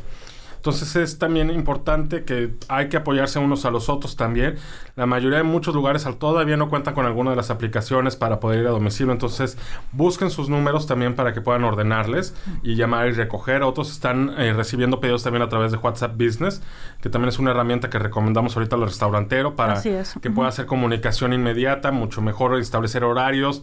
Entonces 0.59 0.97
es 0.97 1.19
también 1.19 1.51
importante 1.51 2.25
que 2.25 2.53
hay 2.69 2.89
que 2.89 2.99
apoyarse 2.99 3.39
unos 3.39 3.65
a 3.65 3.71
los 3.71 3.89
otros 3.89 4.17
también. 4.17 4.57
La 4.97 5.07
mayoría 5.07 5.39
de 5.39 5.45
muchos 5.45 5.75
lugares 5.75 6.05
al- 6.05 6.17
todavía 6.17 6.57
no 6.57 6.69
cuentan 6.69 6.95
con 6.95 7.07
alguna 7.07 7.31
de 7.31 7.37
las 7.37 7.51
aplicaciones 7.51 8.17
para 8.17 8.41
poder 8.41 8.61
ir 8.63 8.67
a 8.67 8.71
domicilio. 8.71 9.13
Entonces 9.13 9.57
busquen 9.93 10.31
sus 10.31 10.49
números 10.49 10.87
también 10.87 11.15
para 11.15 11.33
que 11.33 11.41
puedan 11.41 11.65
ordenarles 11.65 12.35
y 12.63 12.75
llamar 12.75 13.07
y 13.09 13.13
recoger. 13.13 13.63
Otros 13.63 13.91
están 13.93 14.35
eh, 14.37 14.53
recibiendo 14.53 15.01
pedidos 15.01 15.23
también 15.23 15.43
a 15.43 15.49
través 15.49 15.71
de 15.73 15.79
WhatsApp 15.79 16.13
Business, 16.21 16.61
que 17.01 17.09
también 17.09 17.29
es 17.29 17.39
una 17.39 17.53
herramienta 17.53 17.89
que 17.89 17.99
recomendamos 17.99 18.57
ahorita 18.57 18.77
al 18.77 18.83
restaurantero 18.83 19.55
para 19.57 19.75
es. 19.95 20.15
que 20.21 20.29
pueda 20.31 20.49
hacer 20.49 20.67
comunicación 20.67 21.33
inmediata, 21.33 21.93
mucho 21.93 22.21
mejor 22.21 22.59
establecer 22.59 23.05
horarios 23.05 23.63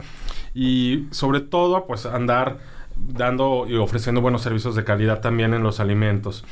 y 0.53 1.07
sobre 1.11 1.41
todo 1.41 1.85
pues 1.85 2.05
andar 2.05 2.57
dando 2.97 3.65
y 3.67 3.75
ofreciendo 3.75 4.21
buenos 4.21 4.41
servicios 4.41 4.73
de 4.75 4.85
calidad 4.85 5.19
también 5.19 5.53
en 5.53 5.63
los 5.63 5.79
alimentos. 5.81 6.45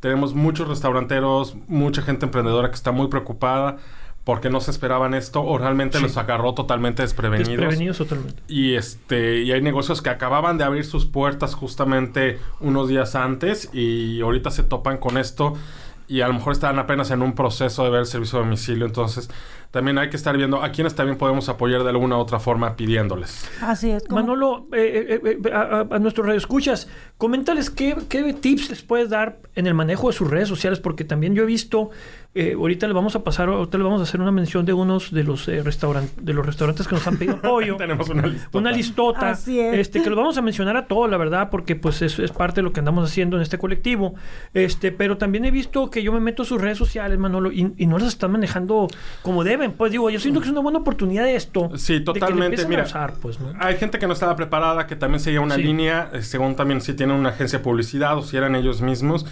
Tenemos 0.00 0.34
muchos 0.34 0.68
restauranteros, 0.68 1.56
mucha 1.66 2.02
gente 2.02 2.26
emprendedora 2.26 2.68
que 2.68 2.76
está 2.76 2.92
muy 2.92 3.08
preocupada 3.08 3.78
porque 4.28 4.50
no 4.50 4.60
se 4.60 4.70
esperaban 4.70 5.14
esto 5.14 5.42
o 5.42 5.56
realmente 5.56 6.00
los 6.00 6.18
agarró 6.18 6.52
totalmente 6.52 7.00
desprevenidos. 7.00 7.48
Desprevenidos 7.48 7.96
totalmente. 7.96 8.42
Y 8.46 8.74
este 8.74 9.40
y 9.40 9.52
hay 9.52 9.62
negocios 9.62 10.02
que 10.02 10.10
acababan 10.10 10.58
de 10.58 10.64
abrir 10.64 10.84
sus 10.84 11.06
puertas 11.06 11.54
justamente 11.54 12.38
unos 12.60 12.88
días 12.88 13.14
antes 13.14 13.70
y 13.72 14.20
ahorita 14.20 14.50
se 14.50 14.64
topan 14.64 14.98
con 14.98 15.16
esto 15.16 15.54
y 16.08 16.20
a 16.22 16.28
lo 16.28 16.34
mejor 16.34 16.52
están 16.52 16.78
apenas 16.78 17.10
en 17.10 17.22
un 17.22 17.34
proceso 17.34 17.84
de 17.84 17.90
ver 17.90 18.00
el 18.00 18.06
servicio 18.06 18.38
de 18.38 18.44
domicilio, 18.44 18.86
entonces 18.86 19.30
también 19.70 19.98
hay 19.98 20.08
que 20.08 20.16
estar 20.16 20.36
viendo 20.36 20.62
a 20.62 20.70
quienes 20.70 20.94
también 20.94 21.18
podemos 21.18 21.48
apoyar 21.48 21.82
de 21.82 21.90
alguna 21.90 22.16
u 22.16 22.20
otra 22.20 22.40
forma 22.40 22.74
pidiéndoles. 22.76 23.48
Así 23.60 23.90
es. 23.90 24.08
Manolo, 24.10 24.66
eh, 24.72 25.20
eh, 25.22 25.38
eh, 25.44 25.52
a, 25.52 25.86
a, 25.90 25.98
nuestros 25.98 26.26
radioescuchas, 26.26 26.88
coméntales 27.18 27.70
qué, 27.70 27.96
qué 28.08 28.32
tips 28.32 28.70
les 28.70 28.82
puedes 28.82 29.10
dar 29.10 29.38
en 29.54 29.66
el 29.66 29.74
manejo 29.74 30.08
de 30.08 30.14
sus 30.14 30.30
redes 30.30 30.48
sociales, 30.48 30.80
porque 30.80 31.04
también 31.04 31.34
yo 31.34 31.42
he 31.42 31.46
visto 31.46 31.90
eh, 32.34 32.54
ahorita 32.54 32.86
le 32.86 32.92
vamos 32.92 33.16
a 33.16 33.24
pasar, 33.24 33.48
ahorita 33.48 33.78
le 33.78 33.84
vamos 33.84 34.00
a 34.00 34.04
hacer 34.04 34.20
una 34.20 34.30
mención 34.30 34.64
de 34.64 34.72
unos 34.72 35.10
de 35.10 35.24
los 35.24 35.48
eh, 35.48 35.62
restaurantes, 35.62 36.24
de 36.24 36.32
los 36.32 36.46
restaurantes 36.46 36.86
que 36.86 36.94
nos 36.94 37.06
han 37.06 37.16
pedido 37.16 37.36
apoyo. 37.36 37.76
Tenemos 37.78 38.08
una 38.10 38.26
listota. 38.28 38.58
Una 38.58 38.70
listota. 38.70 39.30
Así 39.30 39.58
es. 39.58 39.78
Este, 39.78 40.02
que 40.02 40.08
lo 40.08 40.14
vamos 40.14 40.38
a 40.38 40.42
mencionar 40.42 40.76
a 40.76 40.86
todos, 40.86 41.10
la 41.10 41.16
verdad, 41.16 41.48
porque 41.50 41.74
pues 41.74 42.00
es, 42.00 42.18
es, 42.20 42.30
parte 42.30 42.56
de 42.56 42.62
lo 42.62 42.72
que 42.72 42.78
andamos 42.78 43.10
haciendo 43.10 43.36
en 43.36 43.42
este 43.42 43.58
colectivo. 43.58 44.14
Este, 44.54 44.92
pero 44.92 45.16
también 45.16 45.46
he 45.46 45.50
visto 45.50 45.90
que 45.90 46.02
yo 46.04 46.12
me 46.12 46.20
meto 46.20 46.42
a 46.42 46.46
sus 46.46 46.60
redes 46.60 46.78
sociales, 46.78 47.18
Manolo, 47.18 47.50
y, 47.50 47.72
y 47.76 47.86
no 47.86 47.98
las 47.98 48.08
están 48.08 48.30
manejando 48.30 48.86
como 49.22 49.42
deben. 49.42 49.57
Pues 49.76 49.92
digo, 49.92 50.08
yo 50.10 50.20
siento 50.20 50.40
que 50.40 50.46
es 50.46 50.52
una 50.52 50.60
buena 50.60 50.78
oportunidad 50.78 51.24
de 51.24 51.36
esto. 51.36 51.70
Sí, 51.76 52.00
totalmente. 52.00 52.64
Mira, 52.66 52.84
usar, 52.84 53.14
pues, 53.20 53.38
¿no? 53.40 53.52
hay 53.58 53.76
gente 53.76 53.98
que 53.98 54.06
no 54.06 54.12
estaba 54.12 54.36
preparada, 54.36 54.86
que 54.86 54.96
también 54.96 55.20
seguía 55.20 55.40
una 55.40 55.56
Sí. 55.56 55.62
línea, 55.62 56.10
eh, 56.12 56.22
según 56.22 56.54
también 56.56 56.80
si 56.80 56.94
tienen 56.94 57.16
una 57.16 57.30
agencia 57.30 57.58
de 57.58 57.64
publicidad 57.64 58.16
o 58.16 58.22
si 58.22 58.36
eran 58.36 58.54
ellos 58.54 58.80
mismos. 58.80 59.26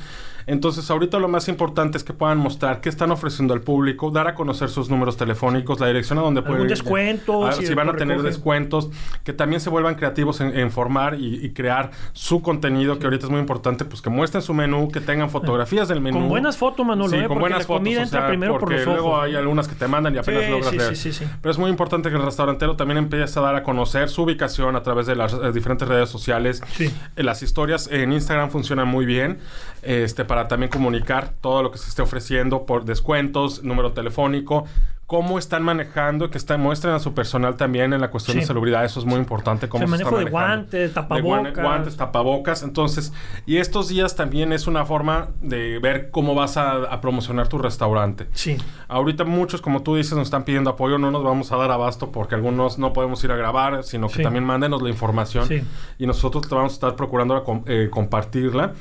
Entonces, 0.46 0.88
ahorita 0.90 1.18
lo 1.18 1.28
más 1.28 1.48
importante 1.48 1.98
es 1.98 2.04
que 2.04 2.12
puedan 2.12 2.38
mostrar 2.38 2.80
qué 2.80 2.88
están 2.88 3.10
ofreciendo 3.10 3.52
al 3.54 3.62
público, 3.62 4.10
dar 4.10 4.28
a 4.28 4.34
conocer 4.34 4.68
sus 4.68 4.88
números 4.90 5.16
telefónicos, 5.16 5.80
la 5.80 5.88
dirección 5.88 6.18
a 6.18 6.22
donde 6.22 6.40
¿Algún 6.40 6.54
pueden 6.54 6.68
descuento? 6.68 7.46
Ah, 7.46 7.52
Si 7.52 7.74
van 7.74 7.88
a 7.88 7.92
tener 7.96 8.16
recogen. 8.18 8.30
descuentos, 8.32 8.90
que 9.24 9.32
también 9.32 9.60
se 9.60 9.70
vuelvan 9.70 9.96
creativos 9.96 10.40
en, 10.40 10.56
en 10.56 10.70
formar 10.70 11.16
y, 11.20 11.44
y 11.44 11.50
crear 11.52 11.90
su 12.12 12.42
contenido, 12.42 12.98
que 12.98 13.06
ahorita 13.06 13.26
es 13.26 13.30
muy 13.30 13.40
importante, 13.40 13.84
pues 13.84 14.00
que 14.02 14.10
muestren 14.10 14.42
su 14.42 14.54
menú, 14.54 14.88
que 14.90 15.00
tengan 15.00 15.30
fotografías 15.30 15.88
del 15.88 16.00
menú. 16.00 16.18
Con 16.20 16.28
buenas 16.28 16.56
fotos, 16.56 16.86
Manolo, 16.86 17.08
Sí, 17.10 17.16
¿eh? 17.16 17.26
con 17.26 17.38
buenas 17.40 17.60
la 17.60 17.64
fotos. 17.66 17.80
comida 17.80 18.00
o 18.00 18.02
entra 18.04 18.28
primero 18.28 18.52
por 18.52 18.60
porque 18.60 18.76
los 18.76 18.84
luego 18.86 19.08
ojos, 19.10 19.24
hay 19.24 19.34
algunas 19.34 19.66
que 19.66 19.74
te 19.74 19.88
mandan 19.88 20.14
y 20.14 20.18
apenas 20.18 20.44
Sí, 20.44 20.50
logras 20.50 20.70
sí, 20.70 20.76
leer. 20.78 20.96
sí, 20.96 21.12
sí, 21.12 21.24
sí. 21.24 21.30
Pero 21.42 21.50
es 21.50 21.58
muy 21.58 21.70
importante 21.70 22.08
que 22.10 22.16
el 22.16 22.22
restaurantero 22.22 22.76
también 22.76 22.98
empiece 22.98 23.38
a 23.38 23.42
dar 23.42 23.56
a 23.56 23.62
conocer 23.62 24.08
su 24.08 24.22
ubicación 24.22 24.76
a 24.76 24.82
través 24.82 25.06
de 25.06 25.16
las 25.16 25.32
eh, 25.32 25.50
diferentes 25.52 25.88
redes 25.88 26.08
sociales. 26.08 26.62
Sí. 26.72 26.92
Las 27.16 27.42
historias 27.42 27.88
en 27.90 28.12
Instagram 28.12 28.50
funcionan 28.50 28.86
muy 28.86 29.06
bien 29.06 29.38
este, 29.82 30.24
para 30.24 30.35
también 30.48 30.70
comunicar 30.70 31.30
todo 31.40 31.62
lo 31.62 31.70
que 31.70 31.78
se 31.78 31.88
esté 31.88 32.02
ofreciendo 32.02 32.66
por 32.66 32.84
descuentos, 32.84 33.62
número 33.64 33.92
telefónico, 33.92 34.64
cómo 35.06 35.38
están 35.38 35.62
manejando, 35.62 36.30
que 36.30 36.38
están, 36.38 36.60
muestren 36.60 36.92
a 36.92 36.98
su 36.98 37.14
personal 37.14 37.54
también 37.56 37.92
en 37.92 38.00
la 38.00 38.10
cuestión 38.10 38.34
Sí. 38.34 38.40
de 38.40 38.46
salubridad. 38.46 38.84
Eso 38.84 38.98
es 38.98 39.06
muy 39.06 39.20
importante. 39.20 39.68
Cómo 39.68 39.84
El 39.84 39.88
se 39.88 39.90
manejo 39.92 40.10
está 40.10 40.24
de 40.24 40.30
guantes, 40.32 40.94
De 40.94 41.00
guan- 41.00 41.08
tapabocas. 41.08 41.54
guantes, 41.64 41.96
tapabocas. 41.96 42.62
Entonces, 42.64 43.12
y 43.46 43.58
estos 43.58 43.86
días 43.86 44.16
también 44.16 44.52
es 44.52 44.66
una 44.66 44.84
forma 44.84 45.28
de 45.42 45.78
ver 45.78 46.10
cómo 46.10 46.34
vas 46.34 46.56
a, 46.56 46.72
a 46.92 47.00
promocionar 47.00 47.46
tu 47.46 47.58
restaurante. 47.58 48.26
Sí. 48.32 48.56
Ahorita 48.88 49.22
muchos, 49.22 49.62
como 49.62 49.82
tú 49.84 49.94
dices, 49.94 50.14
nos 50.14 50.26
están 50.26 50.42
pidiendo 50.42 50.70
apoyo, 50.70 50.98
no 50.98 51.12
nos 51.12 51.22
vamos 51.22 51.52
a 51.52 51.56
dar 51.56 51.70
abasto 51.70 52.10
porque 52.10 52.34
algunos 52.34 52.76
no 52.80 52.92
podemos 52.92 53.22
ir 53.22 53.30
a 53.30 53.36
grabar, 53.36 53.84
sino 53.84 54.08
que 54.08 54.14
Sí. 54.14 54.22
también 54.24 54.42
mándenos 54.44 54.82
la 54.82 54.88
información 54.88 55.46
Sí. 55.46 55.62
y 56.00 56.06
nosotros 56.08 56.48
te 56.48 56.54
vamos 56.56 56.72
a 56.72 56.74
estar 56.74 56.96
procurando 56.96 57.44
eh, 57.66 57.88
compartirla. 57.92 58.72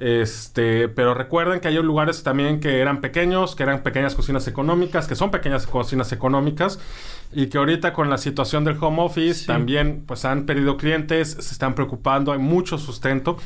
Este, 0.00 0.88
pero 0.88 1.12
recuerden 1.12 1.60
que 1.60 1.68
hay 1.68 1.74
lugares 1.74 2.22
también 2.22 2.58
que 2.58 2.80
eran 2.80 3.02
pequeños, 3.02 3.54
que 3.54 3.64
eran 3.64 3.82
pequeñas 3.82 4.14
cocinas 4.14 4.48
económicas, 4.48 5.06
que 5.06 5.14
son 5.14 5.30
pequeñas 5.30 5.66
cocinas 5.66 6.10
económicas 6.12 6.80
y 7.34 7.48
que 7.48 7.58
ahorita 7.58 7.92
con 7.92 8.08
la 8.08 8.16
situación 8.16 8.64
del 8.64 8.78
home 8.80 9.02
office 9.02 9.40
Sí. 9.40 9.46
también 9.46 10.02
pues 10.06 10.24
han 10.24 10.46
perdido 10.46 10.78
clientes, 10.78 11.32
se 11.32 11.52
están 11.52 11.74
preocupando, 11.74 12.32
hay 12.32 12.38
mucho 12.38 12.78
sustento. 12.78 13.36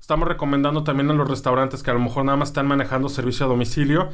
Estamos 0.00 0.26
recomendando 0.26 0.82
también 0.82 1.08
a 1.10 1.14
los 1.14 1.30
restaurantes 1.30 1.84
que 1.84 1.92
a 1.92 1.94
lo 1.94 2.00
mejor 2.00 2.24
nada 2.24 2.36
más 2.36 2.48
están 2.48 2.66
manejando 2.66 3.08
servicio 3.08 3.46
a 3.46 3.48
domicilio 3.48 4.08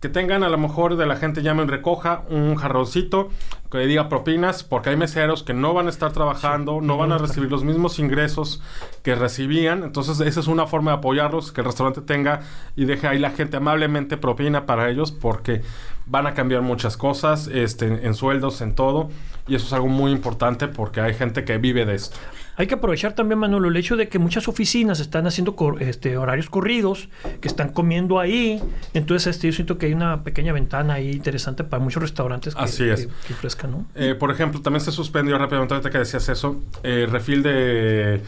que 0.00 0.08
tengan 0.08 0.42
a 0.42 0.48
lo 0.48 0.58
mejor 0.58 0.96
de 0.96 1.06
la 1.06 1.14
gente 1.16 1.42
llamen 1.42 1.68
recoja 1.68 2.24
un 2.28 2.56
jarroncito 2.56 3.30
que 3.72 3.86
diga 3.86 4.08
propinas 4.08 4.62
porque 4.62 4.90
hay 4.90 4.96
meseros 4.96 5.42
que 5.42 5.54
no 5.54 5.72
van 5.74 5.86
a 5.86 5.90
estar 5.90 6.12
trabajando, 6.12 6.80
no 6.82 6.96
van 6.98 7.10
a 7.10 7.18
recibir 7.18 7.50
los 7.50 7.64
mismos 7.64 7.98
ingresos 7.98 8.60
que 9.02 9.14
recibían, 9.14 9.82
entonces 9.82 10.20
esa 10.20 10.40
es 10.40 10.46
una 10.46 10.66
forma 10.66 10.90
de 10.92 10.98
apoyarlos, 10.98 11.50
que 11.52 11.62
el 11.62 11.64
restaurante 11.66 12.02
tenga 12.02 12.40
y 12.76 12.84
deje 12.84 13.08
ahí 13.08 13.18
la 13.18 13.30
gente 13.30 13.56
amablemente 13.56 14.16
propina 14.18 14.66
para 14.66 14.90
ellos 14.90 15.10
porque 15.10 15.62
van 16.06 16.26
a 16.26 16.34
cambiar 16.34 16.62
muchas 16.62 16.96
cosas 16.96 17.48
este, 17.48 17.86
en 18.06 18.14
sueldos, 18.14 18.60
en 18.60 18.74
todo 18.74 19.08
y 19.48 19.54
eso 19.54 19.66
es 19.66 19.72
algo 19.72 19.88
muy 19.88 20.12
importante 20.12 20.68
porque 20.68 21.00
hay 21.00 21.14
gente 21.14 21.44
que 21.44 21.58
vive 21.58 21.84
de 21.86 21.94
esto. 21.94 22.16
Hay 22.54 22.66
que 22.66 22.74
aprovechar 22.74 23.14
también, 23.14 23.38
Manolo, 23.38 23.68
el 23.70 23.76
hecho 23.78 23.96
de 23.96 24.08
que 24.08 24.18
muchas 24.18 24.46
oficinas 24.46 25.00
están 25.00 25.26
haciendo 25.26 25.56
cor- 25.56 25.82
este, 25.82 26.18
horarios 26.18 26.50
corridos, 26.50 27.08
que 27.40 27.48
están 27.48 27.70
comiendo 27.70 28.20
ahí. 28.20 28.62
Entonces, 28.92 29.34
este, 29.36 29.46
yo 29.46 29.54
siento 29.54 29.78
que 29.78 29.86
hay 29.86 29.94
una 29.94 30.22
pequeña 30.22 30.52
ventana 30.52 30.94
ahí 30.94 31.12
interesante 31.12 31.64
para 31.64 31.82
muchos 31.82 32.02
restaurantes 32.02 32.54
que, 32.54 32.60
Así 32.62 32.84
es. 32.90 33.06
que- 33.06 33.12
que 33.28 33.34
¿no? 33.68 33.86
Eh, 33.94 34.14
por 34.14 34.30
ejemplo, 34.30 34.60
también 34.62 34.80
se 34.82 34.92
suspendió 34.92 35.36
rápidamente, 35.38 35.74
ahorita 35.74 35.90
que 35.90 35.98
decías 35.98 36.28
eso, 36.28 36.60
eh, 36.82 37.06
refil 37.10 37.42
de, 37.42 38.22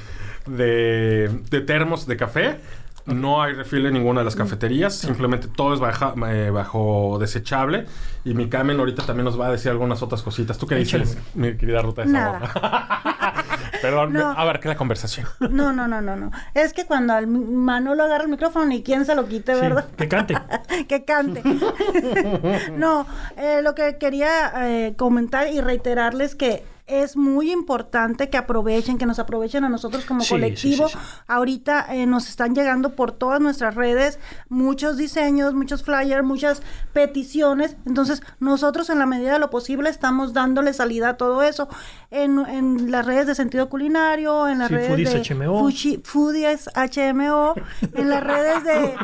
de, 0.47 1.29
de 1.50 1.61
termos 1.61 2.07
de 2.07 2.17
café. 2.17 2.57
No 3.07 3.43
hay 3.43 3.53
refil 3.53 3.85
en 3.85 3.93
ninguna 3.93 4.21
de 4.21 4.25
las 4.25 4.35
cafeterías, 4.35 4.95
simplemente 4.97 5.47
todo 5.47 5.75
es 5.75 5.81
baja- 5.81 6.14
eh, 6.31 6.49
bajo 6.49 7.19
desechable. 7.21 7.85
Y 8.25 8.33
mi 8.33 8.49
Camen 8.49 8.79
ahorita 8.79 9.05
también 9.05 9.26
nos 9.26 9.38
va 9.38 9.49
a 9.49 9.53
decir 9.53 9.71
algunas 9.71 10.00
otras 10.03 10.23
cositas. 10.23 10.57
¿Tú 10.57 10.67
qué 10.67 10.79
Échale. 10.81 11.05
dices, 11.05 11.19
mi 11.35 11.55
querida 11.55 11.83
Ruta 11.83 12.03
de 12.07 12.12
Nada. 12.12 12.50
Perdón, 13.83 14.12
No. 14.12 14.31
a 14.31 14.45
ver, 14.45 14.61
¿qué 14.61 14.69
es 14.69 14.75
la 14.75 14.78
conversación? 14.78 15.26
No, 15.40 15.73
no, 15.73 15.87
no, 15.88 16.00
no, 16.00 16.16
no. 16.16 16.31
Es 16.54 16.73
que 16.73 16.85
cuando 16.87 17.12
al 17.14 17.26
Manolo 17.26 18.04
agarra 18.04 18.25
el 18.25 18.31
micrófono 18.31 18.73
y 18.73 18.83
quién 18.83 19.04
se 19.04 19.14
lo 19.14 19.26
quite, 19.26 19.54
Sí, 19.54 19.61
¿verdad? 19.61 19.87
que 19.97 20.09
cante. 20.09 20.35
que 20.88 21.04
cante. 21.04 21.43
no, 22.76 23.07
eh, 23.37 23.61
lo 23.62 23.75
que 23.75 23.97
quería 23.99 24.52
eh, 24.69 24.95
comentar 24.97 25.49
y 25.49 25.61
reiterarles 25.61 26.35
que 26.35 26.64
es 26.87 27.17
muy 27.17 27.50
importante 27.50 28.29
que 28.29 28.37
aprovechen, 28.37 28.99
que 28.99 29.07
nos 29.07 29.19
aprovechen 29.19 29.64
a 29.64 29.69
nosotros 29.71 30.05
como 30.05 30.21
Sí, 30.21 30.31
colectivo. 30.31 30.88
sí, 30.88 30.95
sí, 30.95 31.00
sí. 31.03 31.23
Ahorita 31.26 31.87
eh, 31.95 32.05
nos 32.07 32.29
están 32.29 32.55
llegando 32.55 32.95
por 32.95 33.12
todas 33.12 33.41
nuestras 33.41 33.75
redes 33.75 34.19
muchos 34.50 34.99
diseños, 34.99 35.55
muchos 35.55 35.83
flyers, 35.83 36.23
muchas 36.25 36.61
peticiones. 36.93 37.76
Entonces, 37.87 38.23
nosotros 38.38 38.91
en 38.91 38.99
la 38.99 39.07
medida 39.07 39.33
de 39.33 39.38
lo 39.38 39.49
posible 39.50 39.88
estamos 39.88 40.33
dándole 40.35 40.73
salida 40.75 41.11
a 41.11 41.17
todo 41.17 41.43
eso. 41.43 41.69
En, 42.11 42.38
en 42.47 42.91
las 42.91 43.07
redes 43.07 43.26
de 43.26 43.35
sentido 43.35 43.69
culinario, 43.69 44.47
en 44.49 44.59
las 44.59 44.69
Sí, 44.69 44.75
redes 44.75 44.88
Foodies 44.88 45.12
de 45.29 45.35
HMO. 45.47 45.61
Fushi- 45.62 46.03
Foodies 46.05 46.69
HMO, 46.75 47.55
en 47.95 48.11
las 48.11 48.23
redes 48.23 48.62
de, 48.64 48.95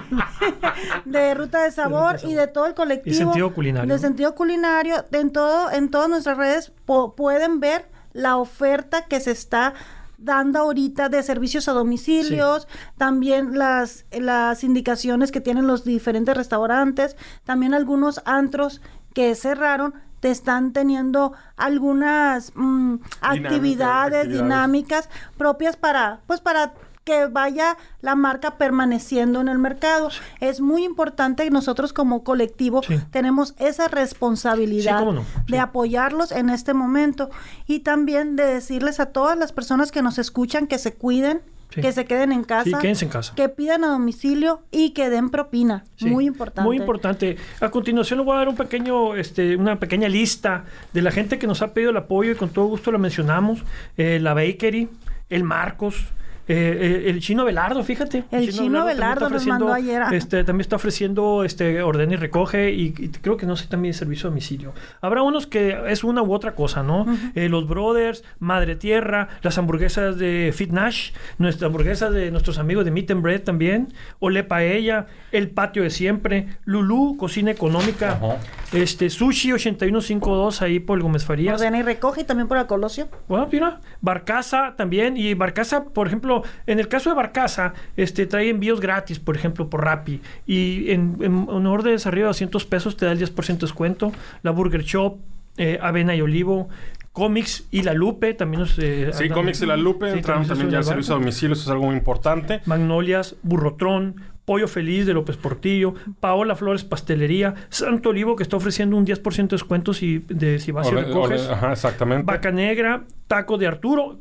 de 1.05 1.35
Ruta 1.35 1.63
de 1.65 1.71
Sabor 1.73 2.19
y 2.25 2.35
de 2.35 2.47
todo 2.47 2.67
el 2.67 2.75
colectivo. 2.75 3.15
Y 3.15 3.19
Sentido 3.19 3.53
Culinario, 3.53 3.93
De 3.93 3.99
sentido 3.99 4.35
culinario. 4.35 5.05
En, 5.13 5.31
todo, 5.33 5.71
en 5.71 5.91
todas 5.91 6.09
nuestras 6.09 6.37
redes 6.37 6.73
pueden 7.17 7.61
ver 7.61 7.89
la 8.13 8.37
oferta 8.37 9.07
que 9.07 9.21
se 9.21 9.31
está 9.31 9.75
dando 10.19 10.59
ahorita 10.59 11.09
de 11.09 11.23
servicios 11.23 11.69
a 11.69 11.73
domicilios, 11.73 12.69
también 12.99 13.59
las, 13.59 14.05
las 14.11 14.65
indicaciones 14.65 15.33
que 15.33 15.41
tienen 15.41 15.67
los 15.67 15.85
diferentes 15.85 16.37
restaurantes, 16.37 17.17
también 17.45 17.73
algunos 17.73 18.21
antros 18.27 18.83
que 19.15 19.35
cerraron 19.35 19.95
te 20.21 20.31
están 20.31 20.73
teniendo 20.73 21.33
algunas 21.57 22.53
mm, 22.55 22.97
actividades, 23.23 24.27
actividades. 24.27 24.29
dinámicas 24.29 25.09
propias 25.39 25.77
para, 25.77 26.21
pues 26.27 26.41
para 26.41 26.75
que 27.05 27.27
vaya 27.27 27.77
la 28.03 28.15
marca 28.15 28.57
permaneciendo 28.59 29.41
en 29.41 29.49
el 29.49 29.59
mercado. 29.59 30.11
Es 30.41 30.61
muy 30.61 30.85
importante 30.85 31.45
que 31.45 31.51
nosotros 31.51 31.93
como 31.93 32.23
colectivo 32.25 32.83
Sí. 32.83 32.99
tenemos 33.11 33.55
esa 33.59 33.89
responsabilidad 33.89 34.99
Sí, 34.99 35.05
cómo 35.05 35.13
no. 35.13 35.25
de 35.49 35.59
apoyarlos 35.59 36.31
en 36.33 36.51
este 36.51 36.75
momento 36.75 37.31
y 37.67 37.81
también 37.81 38.37
de 38.37 38.45
decirles 38.45 39.01
a 39.01 39.07
todas 39.07 39.37
las 39.39 39.53
personas 39.53 39.91
que 39.93 40.03
nos 40.03 40.19
escuchan 40.19 40.67
que 40.67 40.79
se 40.79 40.95
cuiden, 40.95 41.41
Sí. 41.71 41.81
que 41.81 41.93
se 41.93 42.05
queden 42.05 42.33
en 42.33 42.43
casa, 42.43 42.65
Sí, 42.65 42.73
quédense 42.81 43.05
en 43.05 43.11
casa. 43.13 43.33
que 43.37 43.49
pidan 43.49 43.85
a 43.85 43.89
domicilio 43.89 44.63
y 44.73 44.91
que 44.91 45.09
den 45.09 45.31
propina. 45.31 45.85
Sí, 45.97 46.07
Muy 46.07 46.27
importante. 46.27 46.67
Muy 46.67 46.77
importante. 46.77 47.37
A 47.61 47.71
continuación 47.71 48.19
le 48.19 48.25
voy 48.25 48.35
a 48.35 48.39
dar 48.39 48.49
un 48.49 48.57
pequeño, 48.57 49.15
este, 49.15 49.57
una 49.57 49.79
pequeña 49.79 50.09
lista 50.09 50.65
de 50.93 51.01
la 51.03 51.13
gente 51.13 51.39
que 51.39 51.47
nos 51.47 51.63
ha 51.63 51.73
pedido 51.73 51.93
el 51.93 51.97
apoyo 51.97 52.33
y 52.33 52.35
con 52.35 52.51
todo 52.51 52.67
gusto 52.67 52.91
la 52.91 52.99
mencionamos. 52.99 53.63
Eh, 53.97 54.19
la 54.21 54.35
Bakery, 54.35 54.89
el 55.29 55.45
Marcos, 55.45 56.07
Eh, 56.53 57.05
eh, 57.07 57.11
el 57.11 57.21
chino 57.21 57.45
Velardo, 57.45 57.85
fíjate. 57.85 58.25
El 58.33 58.51
chino 58.53 58.85
Velardo 58.85 59.27
está 59.27 59.35
nos 59.35 59.47
mandó 59.47 59.73
ayer. 59.73 60.03
Este, 60.13 60.43
también 60.43 60.63
está 60.63 60.77
ofreciendo 60.77 61.45
este 61.45 61.81
orden 61.81 62.11
y 62.11 62.17
recoge 62.17 62.73
y, 62.73 62.87
y 62.99 63.09
creo 63.09 63.37
que 63.37 63.47
no 63.47 63.55
sé 63.55 63.69
también 63.69 63.95
servicio 63.95 64.27
a 64.27 64.31
domicilio. 64.31 64.73
Habrá 65.01 65.23
unos 65.23 65.47
que 65.47 65.79
es 65.87 66.03
una 66.03 66.23
u 66.23 66.33
otra 66.35 66.57
cosa, 66.57 66.83
¿no? 66.83 67.07
Eh, 67.37 67.49
los 67.49 67.69
Brothers, 67.69 68.25
Madre 68.41 68.75
Tierra, 68.75 69.29
las 69.43 69.59
hamburguesas 69.59 70.19
de 70.19 70.53
Fit 70.53 70.71
Nash, 70.73 71.13
nuestra 71.39 71.69
hamburguesa 71.69 72.11
de 72.11 72.33
nuestros 72.33 72.59
amigos 72.59 72.85
de 72.85 72.91
Meat 72.91 73.13
and 73.13 73.23
Bread 73.23 73.43
también, 73.43 73.93
Ole 74.19 74.43
Paella, 74.43 75.07
El 75.31 75.51
Patio 75.51 75.85
de 75.85 75.91
Siempre, 75.91 76.49
Lulú, 76.65 77.17
Cocina 77.17 77.53
Económica, 77.53 78.13
Ajá. 78.15 78.39
este 78.73 79.09
Sushi 79.09 79.53
8152 79.53 80.63
ahí 80.63 80.81
por 80.81 80.99
el 80.99 81.05
Gómez 81.05 81.25
Farías. 81.25 81.61
Ordena 81.61 81.79
y 81.79 81.83
recoge 81.83 82.23
y 82.23 82.25
también 82.25 82.49
por 82.49 82.59
el 82.59 82.67
Colosio. 82.67 83.09
Bueno, 83.29 83.49
mira, 83.53 83.81
Barcaza 84.01 84.75
también. 84.77 85.17
Y 85.17 85.35
Barcaza, 85.35 85.85
por 85.85 86.07
ejemplo, 86.07 86.40
en 86.67 86.79
el 86.81 86.89
caso 86.89 87.11
de 87.11 87.17
Barcaza, 87.17 87.75
este, 87.97 88.27
trae 88.27 88.49
envíos 88.51 88.81
gratis, 88.81 89.19
por 89.19 89.37
ejemplo, 89.37 89.69
por 89.71 89.85
Rappi. 89.85 90.21
Y 90.47 90.91
en, 90.91 91.17
en, 91.21 91.47
en 91.51 91.67
órdenes 91.67 92.07
arriba 92.07 92.25
de 92.27 92.31
200 92.31 92.65
pesos 92.67 92.97
te 92.97 93.07
da 93.07 93.13
el 93.13 93.19
10% 93.19 93.47
de 93.47 93.55
descuento. 93.59 94.13
La 94.43 94.51
Burger 94.51 94.83
Shop, 94.83 95.19
eh, 95.57 95.79
Avena 95.81 96.15
y 96.15 96.21
Olivo. 96.21 96.69
Comics 97.13 97.67
y 97.73 97.83
La 97.83 97.93
Lupe 97.93 98.35
también 98.35 98.61
nos... 98.61 98.79
eh, 98.79 99.11
Sí, 99.13 99.29
Comics 99.29 99.61
y 99.63 99.67
la 99.67 99.77
Lupe 99.77 100.11
Sí, 100.13 100.19
entraron 100.19 100.47
también 100.47 100.71
ya 100.71 100.79
al 100.79 100.85
servicio 100.85 101.15
a 101.15 101.19
domicilio, 101.19 101.55
eso 101.55 101.65
es 101.65 101.69
algo 101.69 101.87
muy 101.87 101.97
importante. 101.97 102.61
Magnolias, 102.67 103.35
Burrotrón, 103.43 104.15
Pollo 104.51 104.67
Feliz 104.67 105.07
de 105.07 105.15
López 105.15 105.37
Portillo, 105.37 105.95
Paola 106.19 106.57
Flores 106.57 106.83
Pastelería, 106.83 107.55
Santo 107.69 108.09
Olivo 108.09 108.35
que 108.35 108.43
está 108.43 108.57
ofreciendo 108.57 108.97
un 108.97 109.07
10% 109.07 109.43
de 109.43 109.47
descuentos 109.47 110.03
y 110.03 110.19
de 110.27 110.59
si 110.59 110.73
vas 110.73 110.91
y 110.91 110.95
recoges. 110.97 111.49
Ajá, 111.49 111.71
exactamente. 111.71 112.25
Vaca 112.25 112.51
Negra, 112.51 113.05
Taco 113.29 113.59
de 113.59 113.69
Arturo. 113.69 114.19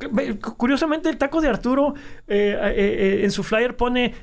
Curiosamente, 0.55 1.09
el 1.09 1.17
Taco 1.17 1.41
de 1.41 1.47
Arturo 1.47 1.95
eh, 2.27 2.55
eh, 2.61 2.73
eh, 2.75 3.21
en 3.23 3.31
su 3.31 3.41
flyer 3.41 3.75
pone: 3.75 4.13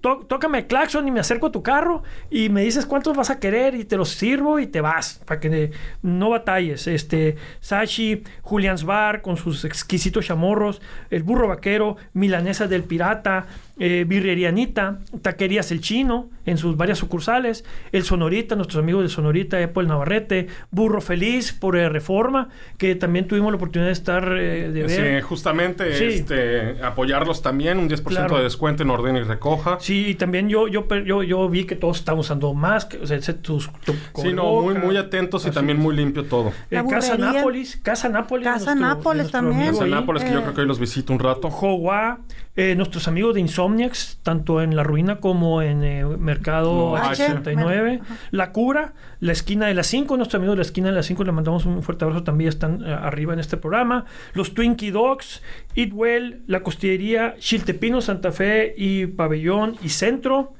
tó- 0.00 0.26
Tócame 0.28 0.66
claxon 0.66 1.06
y 1.06 1.12
me 1.12 1.20
acerco 1.20 1.46
a 1.46 1.52
tu 1.52 1.62
carro 1.62 2.02
y 2.30 2.48
me 2.48 2.62
dices 2.64 2.84
cuántos 2.84 3.16
vas 3.16 3.30
a 3.30 3.38
querer 3.38 3.76
y 3.76 3.84
te 3.84 3.96
los 3.96 4.08
sirvo 4.08 4.58
y 4.58 4.66
te 4.66 4.80
vas 4.80 5.22
para 5.24 5.38
que 5.38 5.70
no 6.02 6.30
batalles. 6.30 6.88
Este, 6.88 7.36
Sashi, 7.60 8.24
Julian's 8.42 8.82
Bar 8.82 9.22
con 9.22 9.36
sus 9.36 9.64
exquisitos 9.64 10.26
chamorros, 10.26 10.82
El 11.10 11.22
Burro 11.22 11.46
Vaquero, 11.46 11.96
Milanesa 12.12 12.66
del 12.66 12.82
Pirata, 12.82 13.46
eh, 13.78 14.04
Birrerianita, 14.06 15.00
Taquerías 15.22 15.70
El 15.72 15.80
Chino 15.80 16.30
en 16.46 16.58
sus 16.58 16.76
varias 16.76 16.98
sucursales, 16.98 17.64
El 17.90 18.04
Sonorita, 18.04 18.54
nuestros 18.54 18.82
amigos 18.82 19.02
del 19.02 19.10
Sonorita, 19.10 19.62
Apple 19.62 19.86
Navarrete, 19.86 20.46
Burro 20.70 21.00
Feliz 21.00 21.52
por 21.52 21.76
eh, 21.76 21.88
Reforma, 21.88 22.50
que 22.78 22.94
también 22.94 23.26
tuvimos 23.26 23.50
la 23.50 23.56
oportunidad 23.56 23.88
de 23.88 23.92
estar, 23.92 24.36
eh, 24.38 24.70
de 24.70 24.88
Sí, 24.88 25.00
ver. 25.00 25.22
justamente 25.22 25.94
Sí. 25.94 26.04
este, 26.04 26.82
apoyarlos 26.84 27.40
también, 27.42 27.78
un 27.78 27.88
10% 27.88 28.04
Claro. 28.04 28.36
de 28.38 28.44
descuento 28.44 28.82
en 28.82 28.90
orden 28.90 29.16
y 29.16 29.22
recoja. 29.22 29.78
Sí, 29.80 30.08
y 30.08 30.14
también 30.14 30.48
yo, 30.48 30.68
yo, 30.68 30.86
yo, 31.04 31.22
yo 31.22 31.48
vi 31.48 31.64
que 31.64 31.76
todos 31.76 31.98
estaban 31.98 32.20
usando 32.20 32.52
máscaras, 32.54 33.10
o 33.10 33.20
sea, 33.20 33.34
tus, 33.40 33.70
tu 33.84 33.92
Sí, 34.20 34.32
no, 34.32 34.60
muy, 34.60 34.74
muy 34.74 34.96
atentos 34.96 35.46
y 35.46 35.50
también 35.50 35.78
es. 35.78 35.82
muy 35.82 35.96
limpio 35.96 36.24
todo. 36.24 36.52
Eh, 36.70 36.82
Casa. 36.88 37.16
Nápoles, 37.16 37.76
Casa 37.82 38.08
Nápoles. 38.08 38.46
Casa 38.46 38.74
nuestro- 38.74 38.96
Nápoles 38.98 39.22
nuestro 39.32 39.40
también. 39.40 39.74
ahí. 39.82 39.90
Nápoles, 39.90 40.22
que 40.24 40.30
yo 40.32 40.38
eh, 40.38 40.42
creo 40.42 40.54
que 40.54 40.60
hoy 40.60 40.66
los 40.66 40.78
visito 40.78 41.12
un 41.12 41.18
rato. 41.18 41.50
Jowa, 41.50 42.20
eh, 42.56 42.74
nuestros 42.76 43.08
amigos 43.08 43.34
de 43.34 43.40
Insomniacs, 43.64 44.18
tanto 44.22 44.60
en 44.60 44.76
La 44.76 44.82
Ruina 44.82 45.20
como 45.20 45.62
en 45.62 45.82
eh, 45.84 46.04
Mercado 46.04 46.90
No, 46.90 46.96
H. 46.96 47.24
89. 47.24 48.00
La 48.30 48.52
Cura, 48.52 48.94
la 49.20 49.32
esquina 49.32 49.66
de 49.66 49.74
las 49.74 49.86
5, 49.86 50.16
nuestros 50.16 50.38
amigos 50.38 50.54
de 50.54 50.58
la 50.58 50.62
esquina 50.62 50.88
de 50.88 50.94
las 50.94 51.06
5, 51.06 51.24
le 51.24 51.32
mandamos 51.32 51.66
un 51.66 51.82
fuerte 51.82 52.04
abrazo, 52.04 52.24
también 52.24 52.48
están 52.48 52.82
eh, 52.84 52.92
arriba 52.92 53.32
en 53.32 53.40
este 53.40 53.56
programa. 53.56 54.04
Los 54.34 54.54
Twinkie 54.54 54.90
Dogs, 54.90 55.42
Eat 55.74 55.90
Well, 55.92 56.42
La 56.46 56.62
Costillería, 56.62 57.36
Chiltepino, 57.38 58.00
Santa 58.00 58.32
Fe 58.32 58.74
y 58.76 59.06
Pabellón 59.06 59.76
y 59.82 59.88
Centro. 59.88 60.54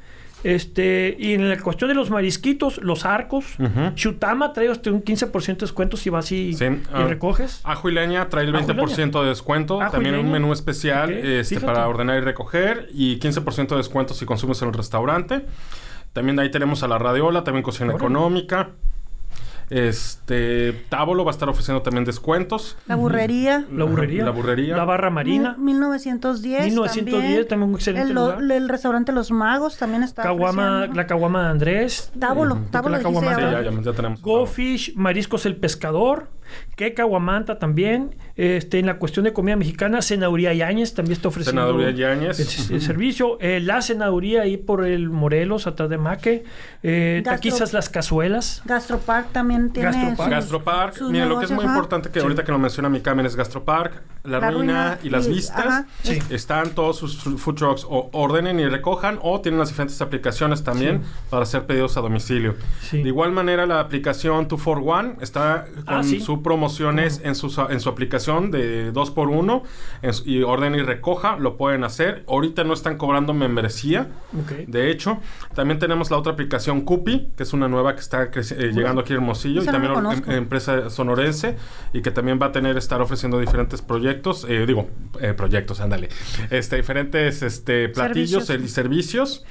Este, 0.45 1.17
y 1.19 1.33
en 1.33 1.49
la 1.49 1.59
cuestión 1.59 1.89
de 1.89 1.95
los 1.95 2.11
marisquitos, 2.11 2.79
los 2.83 3.07
arcos. 3.07 3.47
Chutama 3.95 4.53
trae 4.53 4.69
hasta 4.69 4.91
un 4.91 5.03
15% 5.03 5.47
de 5.47 5.55
descuento 5.55 5.97
si 5.97 6.11
vas 6.11 6.31
y, 6.31 6.53
Sí, 6.53 6.67
y 6.67 6.83
ah, 6.93 7.05
recoges. 7.05 7.61
Ajo 7.65 7.89
y 7.89 7.95
leña 7.95 8.29
trae 8.29 8.45
el 8.45 8.55
Ajo 8.55 8.71
y 8.71 8.75
20% 8.75 9.23
de 9.23 9.29
descuento. 9.29 9.81
Ajo 9.81 9.93
También 9.93 10.17
un 10.17 10.31
menú 10.31 10.53
especial 10.53 11.11
este, 11.13 11.61
para 11.61 11.89
ordenar 11.89 12.19
y 12.19 12.21
recoger. 12.21 12.91
Y 12.93 13.19
15% 13.19 13.69
de 13.69 13.77
descuento 13.77 14.13
si 14.13 14.27
consumes 14.27 14.61
en 14.61 14.69
el 14.69 14.75
restaurante. 14.75 15.47
También 16.13 16.39
ahí 16.39 16.51
tenemos 16.51 16.83
a 16.83 16.89
la 16.89 16.99
Radiola, 16.99 17.43
también 17.43 17.63
cocina 17.65 17.95
Órale. 17.95 18.05
económica. 18.05 18.71
Este 19.71 20.73
Tábolo 20.88 21.25
va 21.25 21.30
a 21.30 21.35
estar 21.35 21.49
ofreciendo 21.49 21.83
también 21.83 22.04
descuentos. 22.04 22.76
La 22.87 22.97
burrería. 22.97 23.64
La 23.73 23.85
burrería. 23.85 24.25
La 24.25 24.30
burrería. 24.30 24.76
La 24.76 24.84
barra 24.84 25.10
marina. 25.10 25.54
Mil- 25.58 25.75
1910. 25.75 26.65
1910, 26.67 27.49
también 27.49 27.71
un 27.71 27.75
excelente 27.76 28.08
el, 28.08 28.15
lugar. 28.15 28.39
el 28.43 28.69
restaurante 28.69 29.12
Los 29.12 29.30
Magos 29.30 29.76
también 29.78 30.02
está. 30.02 30.23
Caguama, 30.23 30.69
ofreciendo. 30.69 30.97
la 30.97 31.06
caguama 31.06 31.43
de 31.45 31.49
Andrés. 31.50 32.12
Tábolo, 32.19 32.54
Ujú. 32.54 32.65
tábolo 32.71 32.97
La 32.97 33.02
caguama 33.02 33.34
Sí, 33.34 33.41
ya, 33.41 33.62
ya, 33.62 33.71
ya 33.82 33.93
tenemos. 33.93 34.21
Go 34.23 34.47
Fish, 34.47 34.93
Mariscos 34.97 35.47
el 35.47 35.56
Pescador, 35.56 36.28
que 36.76 36.95
Caguamanta 36.95 37.58
también. 37.58 38.14
Este, 38.36 38.80
en 38.80 38.86
la 38.86 38.99
cuestión 38.99 39.25
de 39.25 39.32
comida 39.32 39.54
mexicana, 39.54 40.02
Senaduría 40.02 40.52
Yáñez 40.52 40.93
también 40.95 41.12
está 41.12 41.28
ofreciendo 41.28 41.62
Senaduría 41.62 41.90
Yáñez. 41.93 42.69
el, 42.71 42.75
el 42.76 42.82
servicio. 42.82 43.38
Eh, 43.40 43.60
la 43.60 43.80
Senaduría 43.80 44.43
ahí 44.43 44.56
por 44.56 44.84
el 44.84 45.08
Morelos, 45.08 45.67
atrás 45.69 45.88
de 45.88 45.99
Maque. 45.99 46.45
Eh, 46.82 47.23
Gastro- 47.25 47.32
taquizas 47.36 47.73
Las 47.73 47.88
Cazuelas. 47.88 48.62
Gastropark 48.64 49.30
también 49.32 49.71
tiene. 49.71 49.90
Gastropark. 49.90 50.17
sus- 50.19 50.30
Gastropark, 50.30 50.95
sus 50.97 51.10
mira, 51.12 51.26
lo 51.26 51.38
que 51.38 51.45
es 51.45 51.50
muy 51.52 51.64
ajá. 51.64 51.75
importante 51.75 52.10
que 52.10 52.19
ahorita 52.21 52.43
que 52.45 52.50
lo 52.52 52.58
menciona 52.58 52.88
mi 52.88 53.00
Camen 53.00 53.25
es 53.26 53.36
Gastropark, 53.36 54.02
La, 54.25 54.40
La 54.40 54.50
Ruina, 54.50 54.56
Ruina 54.95 54.99
y 55.04 55.10
Las 55.10 55.26
y- 55.28 55.30
Vistas. 55.30 55.67
ajá. 55.67 55.86
Sí. 56.02 56.19
Están 56.30 56.71
todos 56.71 56.97
sus 56.99 57.17
food 57.40 57.54
trucks 57.54 57.86
o 57.88 58.10
ordenen 58.12 58.58
y 58.58 58.67
recojan 58.67 59.19
o 59.23 59.40
tienen 59.40 59.60
las 59.60 59.69
diferentes 59.69 60.00
aplicaciones 60.02 60.64
también 60.64 61.02
Sí. 61.02 61.08
para 61.30 61.45
hacer 61.45 61.67
pedidos 61.67 61.97
a 61.97 62.00
domicilio. 62.00 62.56
Sí. 62.80 63.02
De 63.02 63.08
igual 63.08 63.30
manera 63.32 63.64
la 63.67 63.78
aplicación 63.80 64.49
2 64.49 64.60
for 64.60 64.78
1 64.78 65.17
está 65.21 65.67
con 65.86 65.95
Ah, 65.95 66.02
promociones 66.45 67.21
en 67.25 67.35
su, 67.35 67.47
en 67.69 67.80
su 67.80 67.89
aplicación 67.89 68.52
de 68.52 68.93
2x1 68.93 69.63
y 70.25 70.43
orden 70.43 70.76
y 70.76 70.83
recoja, 70.83 71.37
lo 71.39 71.57
pueden 71.57 71.83
hacer. 71.83 72.23
Ahorita 72.28 72.63
no 72.63 72.73
están 72.75 72.97
cobrando 72.97 73.35
membresía. 73.35 74.07
Ok. 74.41 74.69
De 74.69 74.93
hecho, 74.93 75.19
también 75.57 75.80
tenemos 75.80 76.13
la 76.13 76.19
otra 76.19 76.35
aplicación 76.35 76.83
Cupi, 76.83 77.30
que 77.37 77.43
es 77.43 77.52
una 77.52 77.67
nueva 77.67 77.95
que 77.95 78.00
está 78.00 78.25
eh, 78.33 78.71
llegando 78.73 79.00
aquí 79.00 79.13
a 79.13 79.17
Hermosillo 79.17 79.63
y 79.63 79.67
no 79.67 79.73
también 79.73 79.93
em- 80.28 80.30
empresa 80.37 80.91
sonorense 80.91 81.57
y 81.93 82.02
que 82.02 82.13
también 82.13 82.39
va 82.41 82.47
a 82.47 82.52
tener 82.52 82.76
estar 82.76 83.00
ofreciendo 83.00 83.41
diferentes 83.41 83.83
proyectos, 83.83 84.47
eh, 84.49 84.67
digo, 84.67 84.89
eh, 85.21 85.33
proyectos, 85.33 85.80
ándale, 85.80 86.11
este 86.50 86.76
diferentes 86.76 87.43
este 87.43 87.89
platillos 87.89 88.45
Servicios. 88.45 88.71
y 88.71 88.75
servicios. 88.75 89.45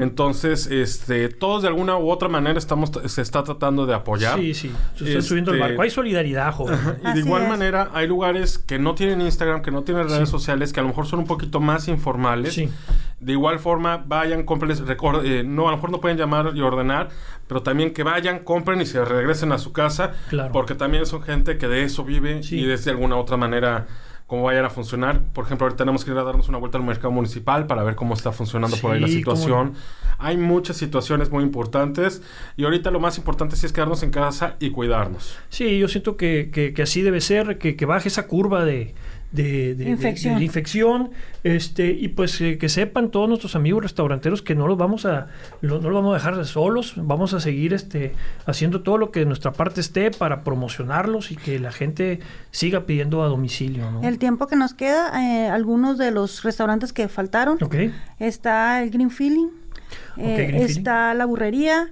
Entonces, 0.00 0.66
este 0.66 1.28
todos 1.28 1.62
de 1.62 1.68
alguna 1.68 1.96
u 1.98 2.10
otra 2.10 2.28
manera 2.28 2.58
estamos 2.58 2.90
se 3.06 3.22
está 3.22 3.44
tratando 3.44 3.86
de 3.86 3.94
apoyar. 3.94 4.38
Sí, 4.38 4.54
sí. 4.54 4.70
Se 4.96 5.04
está 5.04 5.18
Este- 5.18 5.22
subiendo 5.22 5.52
el 5.52 5.60
barco. 5.60 5.82
Hay 5.82 5.90
solidaridad, 5.90 6.19
joven. 6.52 6.78
Y 7.00 7.02
de 7.04 7.08
Así 7.10 7.18
igual 7.20 7.42
es. 7.44 7.48
manera, 7.48 7.90
hay 7.94 8.06
lugares 8.06 8.58
que 8.58 8.78
no 8.78 8.94
tienen 8.94 9.20
Instagram, 9.20 9.62
que 9.62 9.70
no 9.70 9.82
tienen 9.82 10.08
redes 10.08 10.28
Sí. 10.28 10.32
sociales, 10.32 10.72
que 10.72 10.80
a 10.80 10.82
lo 10.82 10.88
mejor 10.90 11.06
son 11.06 11.20
un 11.20 11.26
poquito 11.26 11.60
más 11.60 11.88
informales. 11.88 12.54
Sí. 12.54 12.68
De 13.20 13.32
igual 13.32 13.58
forma, 13.58 13.98
vayan, 14.06 14.44
compren, 14.44 14.70
eh, 15.24 15.42
no, 15.44 15.68
a 15.68 15.70
lo 15.70 15.76
mejor 15.76 15.90
no 15.90 16.00
pueden 16.00 16.16
llamar 16.16 16.52
y 16.54 16.60
ordenar, 16.62 17.08
pero 17.46 17.62
también 17.62 17.92
que 17.92 18.02
vayan, 18.02 18.38
compren 18.40 18.80
y 18.80 18.86
se 18.86 19.04
regresen 19.04 19.52
a 19.52 19.58
su 19.58 19.72
casa, 19.72 20.12
Claro. 20.30 20.52
porque 20.52 20.74
también 20.74 21.04
son 21.06 21.22
gente 21.22 21.58
que 21.58 21.68
de 21.68 21.82
eso 21.84 22.02
vive 22.04 22.42
Sí. 22.42 22.60
y 22.60 22.64
de 22.66 22.90
alguna 22.90 23.16
otra 23.16 23.36
manera 23.36 23.86
cómo 24.30 24.44
vayan 24.44 24.64
a 24.64 24.70
funcionar. 24.70 25.20
Por 25.34 25.44
ejemplo, 25.44 25.66
ahorita 25.66 25.78
tenemos 25.78 26.04
que 26.04 26.12
ir 26.12 26.16
a 26.16 26.22
darnos 26.22 26.48
una 26.48 26.56
vuelta 26.58 26.78
al 26.78 26.84
mercado 26.84 27.10
municipal 27.10 27.66
para 27.66 27.82
ver 27.82 27.96
cómo 27.96 28.14
está 28.14 28.30
funcionando 28.30 28.76
por 28.76 28.92
ahí 28.92 29.00
la 29.00 29.08
Sí, 29.08 29.22
cómo 29.24 29.36
situación. 29.36 29.74
Hay 30.18 30.36
muchas 30.36 30.76
situaciones 30.76 31.30
muy 31.32 31.42
importantes 31.42 32.22
y 32.56 32.62
ahorita 32.62 32.92
lo 32.92 33.00
más 33.00 33.18
importante 33.18 33.56
sí 33.56 33.66
es 33.66 33.72
quedarnos 33.72 34.04
en 34.04 34.10
casa 34.12 34.54
y 34.60 34.70
cuidarnos. 34.70 35.36
Sí, 35.48 35.78
yo 35.80 35.88
siento 35.88 36.16
que, 36.16 36.50
que- 36.52 36.72
que 36.72 36.82
así 36.82 37.02
debe 37.02 37.20
ser, 37.20 37.58
que, 37.58 37.74
que 37.74 37.86
baje 37.86 38.06
esa 38.06 38.28
curva 38.28 38.64
de, 38.64 38.94
de, 39.32 39.76
Infección. 39.86 40.38
de 40.38 40.44
infección, 40.44 41.10
este, 41.44 41.90
y 41.92 42.08
pues 42.08 42.40
eh, 42.40 42.58
que 42.58 42.68
sepan 42.68 43.10
todos 43.12 43.28
nuestros 43.28 43.54
amigos 43.54 43.82
restauranteros 43.84 44.42
que 44.42 44.56
no 44.56 44.66
los 44.66 44.76
vamos 44.76 45.06
a, 45.06 45.28
lo- 45.60 45.80
no 45.80 45.88
los 45.90 46.02
vamos 46.02 46.10
a 46.14 46.18
dejar 46.18 46.44
solos, 46.46 46.94
vamos 46.96 47.32
a 47.32 47.38
seguir 47.40 47.72
este, 47.72 48.12
haciendo 48.46 48.82
todo 48.82 48.98
lo 48.98 49.12
que 49.12 49.20
de 49.20 49.26
nuestra 49.26 49.52
parte 49.52 49.80
esté 49.80 50.10
para 50.10 50.42
promocionarlos 50.42 51.30
y 51.30 51.36
que 51.36 51.60
la 51.60 51.70
gente 51.70 52.18
siga 52.50 52.86
pidiendo 52.86 53.22
a 53.22 53.28
domicilio, 53.28 53.88
¿no? 53.90 54.02
El 54.02 54.18
tiempo 54.18 54.48
que 54.48 54.56
nos 54.56 54.74
queda, 54.74 55.12
eh, 55.24 55.48
algunos 55.48 55.96
de 55.96 56.10
los 56.10 56.42
restaurantes 56.42 56.92
que 56.92 57.06
faltaron, 57.08 57.56
está 58.18 58.82
el 58.82 58.90
Green 58.90 59.10
Feeling, 59.10 59.46
eh, 60.16 60.34
Green 60.36 60.50
Feeling. 60.50 60.66
está 60.66 61.14
la 61.14 61.24
burrería, 61.24 61.88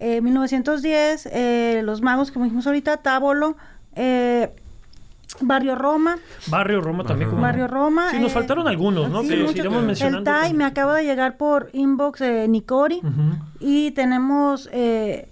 eh, 0.00 0.20
1910, 0.20 1.26
eh, 1.32 1.82
los 1.84 2.02
magos, 2.02 2.30
como 2.32 2.44
dijimos 2.46 2.66
ahorita, 2.66 2.96
Tábolo, 2.98 3.56
eh, 3.94 4.50
Barrio 5.40 5.74
Roma, 5.76 6.16
Barrio 6.48 6.80
Roma 6.80 7.04
también. 7.04 7.30
como 7.30 7.42
Barrio. 7.42 7.68
Roma. 7.68 8.10
Sí, 8.10 8.18
nos 8.18 8.30
eh, 8.30 8.34
faltaron 8.34 8.66
algunos, 8.66 9.10
¿no? 9.10 9.22
sí, 9.22 9.28
que 9.28 9.60
iremos 9.60 9.80
el 9.80 9.86
mencionando. 9.86 10.24
TAI 10.30 10.48
con- 10.48 10.56
me 10.58 10.64
acaba 10.64 10.96
de 10.96 11.04
llegar 11.04 11.36
por 11.36 11.70
inbox 11.72 12.20
de 12.20 12.48
Nicori 12.48 13.00
y 13.60 13.90
tenemos 13.92 14.68
eh, 14.72 15.28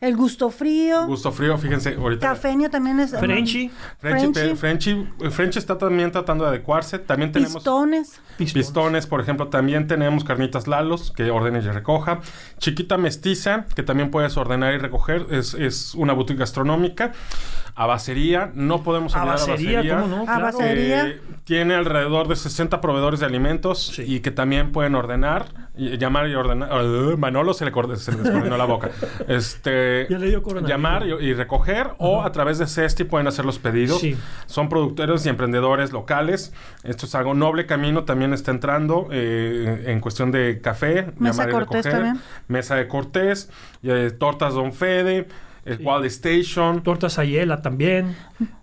El 0.00 0.16
gusto 0.16 0.50
frío. 0.50 1.06
Gusto 1.06 1.32
frío, 1.32 1.58
fíjense, 1.58 1.94
ahorita. 1.94 2.28
Cafeño 2.28 2.70
también 2.70 3.00
es. 3.00 3.10
Frenchy. 3.18 3.68
Frenchy, 3.98 5.58
está 5.58 5.76
también 5.76 6.12
tratando 6.12 6.44
de 6.44 6.50
adecuarse. 6.50 7.00
También 7.00 7.32
tenemos 7.32 7.56
Pistones. 7.56 8.20
pistones. 8.36 9.06
por 9.08 9.20
ejemplo. 9.20 9.48
También 9.48 9.88
tenemos 9.88 10.22
carnitas 10.22 10.68
Lalos, 10.68 11.10
que 11.10 11.30
ordene 11.32 11.58
y 11.58 11.62
recoja. 11.62 12.20
Chiquita 12.58 12.96
Mestiza, 12.96 13.66
que 13.74 13.82
también 13.82 14.12
puedes 14.12 14.36
ordenar 14.36 14.72
y 14.74 14.78
recoger. 14.78 15.26
Es, 15.30 15.54
es 15.54 15.94
una 15.96 16.12
boutique 16.12 16.38
gastronómica. 16.38 17.12
Abacería, 17.74 18.50
no 18.54 18.82
podemos 18.82 19.14
olvidar 19.14 19.28
Abacería, 19.36 19.78
Abacería. 19.78 20.00
¿cómo 20.00 20.16
no? 20.16 20.24
Claro. 20.24 20.46
Abacería. 20.48 21.06
Eh, 21.08 21.20
tiene 21.44 21.74
alrededor 21.74 22.26
de 22.28 22.36
60 22.36 22.80
proveedores 22.80 23.20
de 23.20 23.26
alimentos 23.26 23.86
Sí. 23.94 24.02
y 24.06 24.20
que 24.20 24.30
también 24.32 24.72
pueden 24.72 24.94
ordenar, 24.96 25.46
llamar 25.78 26.28
y 26.28 26.34
ordenar. 26.34 26.68
Ah, 26.72 27.14
Manolo 27.16 27.54
se 27.54 27.64
le, 27.64 27.72
se 27.96 28.12
le 28.12 28.18
descoordinó 28.18 28.56
la 28.56 28.64
boca. 28.64 28.90
Este, 29.28 30.06
Ya 30.08 30.18
le 30.18 30.28
dio 30.28 30.42
llamar 30.66 31.06
y, 31.06 31.12
y 31.26 31.34
recoger 31.34 31.90
o 31.98 32.22
a 32.22 32.32
través 32.32 32.58
de 32.58 32.66
Cesti 32.66 33.04
pueden 33.04 33.26
hacer 33.26 33.44
los 33.44 33.58
pedidos. 33.58 34.00
Sí. 34.00 34.16
Son 34.46 34.68
productores 34.68 35.24
y 35.26 35.28
emprendedores 35.28 35.92
locales. 35.92 36.52
Esto 36.82 37.06
es 37.06 37.14
algo 37.14 37.34
noble 37.34 37.66
camino 37.66 38.04
también 38.04 38.32
está 38.32 38.50
entrando 38.50 39.08
eh, 39.10 39.84
en 39.86 40.00
cuestión 40.00 40.30
de 40.30 40.60
café. 40.60 41.12
Mesa 41.18 41.44
llamar 41.44 41.48
y 41.48 41.52
Cortés 41.52 41.84
recoger. 41.84 41.92
también. 41.92 42.24
Mesa 42.48 42.74
de 42.76 42.88
Cortés, 42.88 43.50
eh, 43.82 44.10
tortas 44.18 44.54
Don 44.54 44.72
Fede, 44.72 45.28
el 45.68 45.78
Wild 45.86 46.04
Station. 46.06 46.82
Tortas 46.82 47.18
Ayela 47.18 47.62
también. 47.62 48.16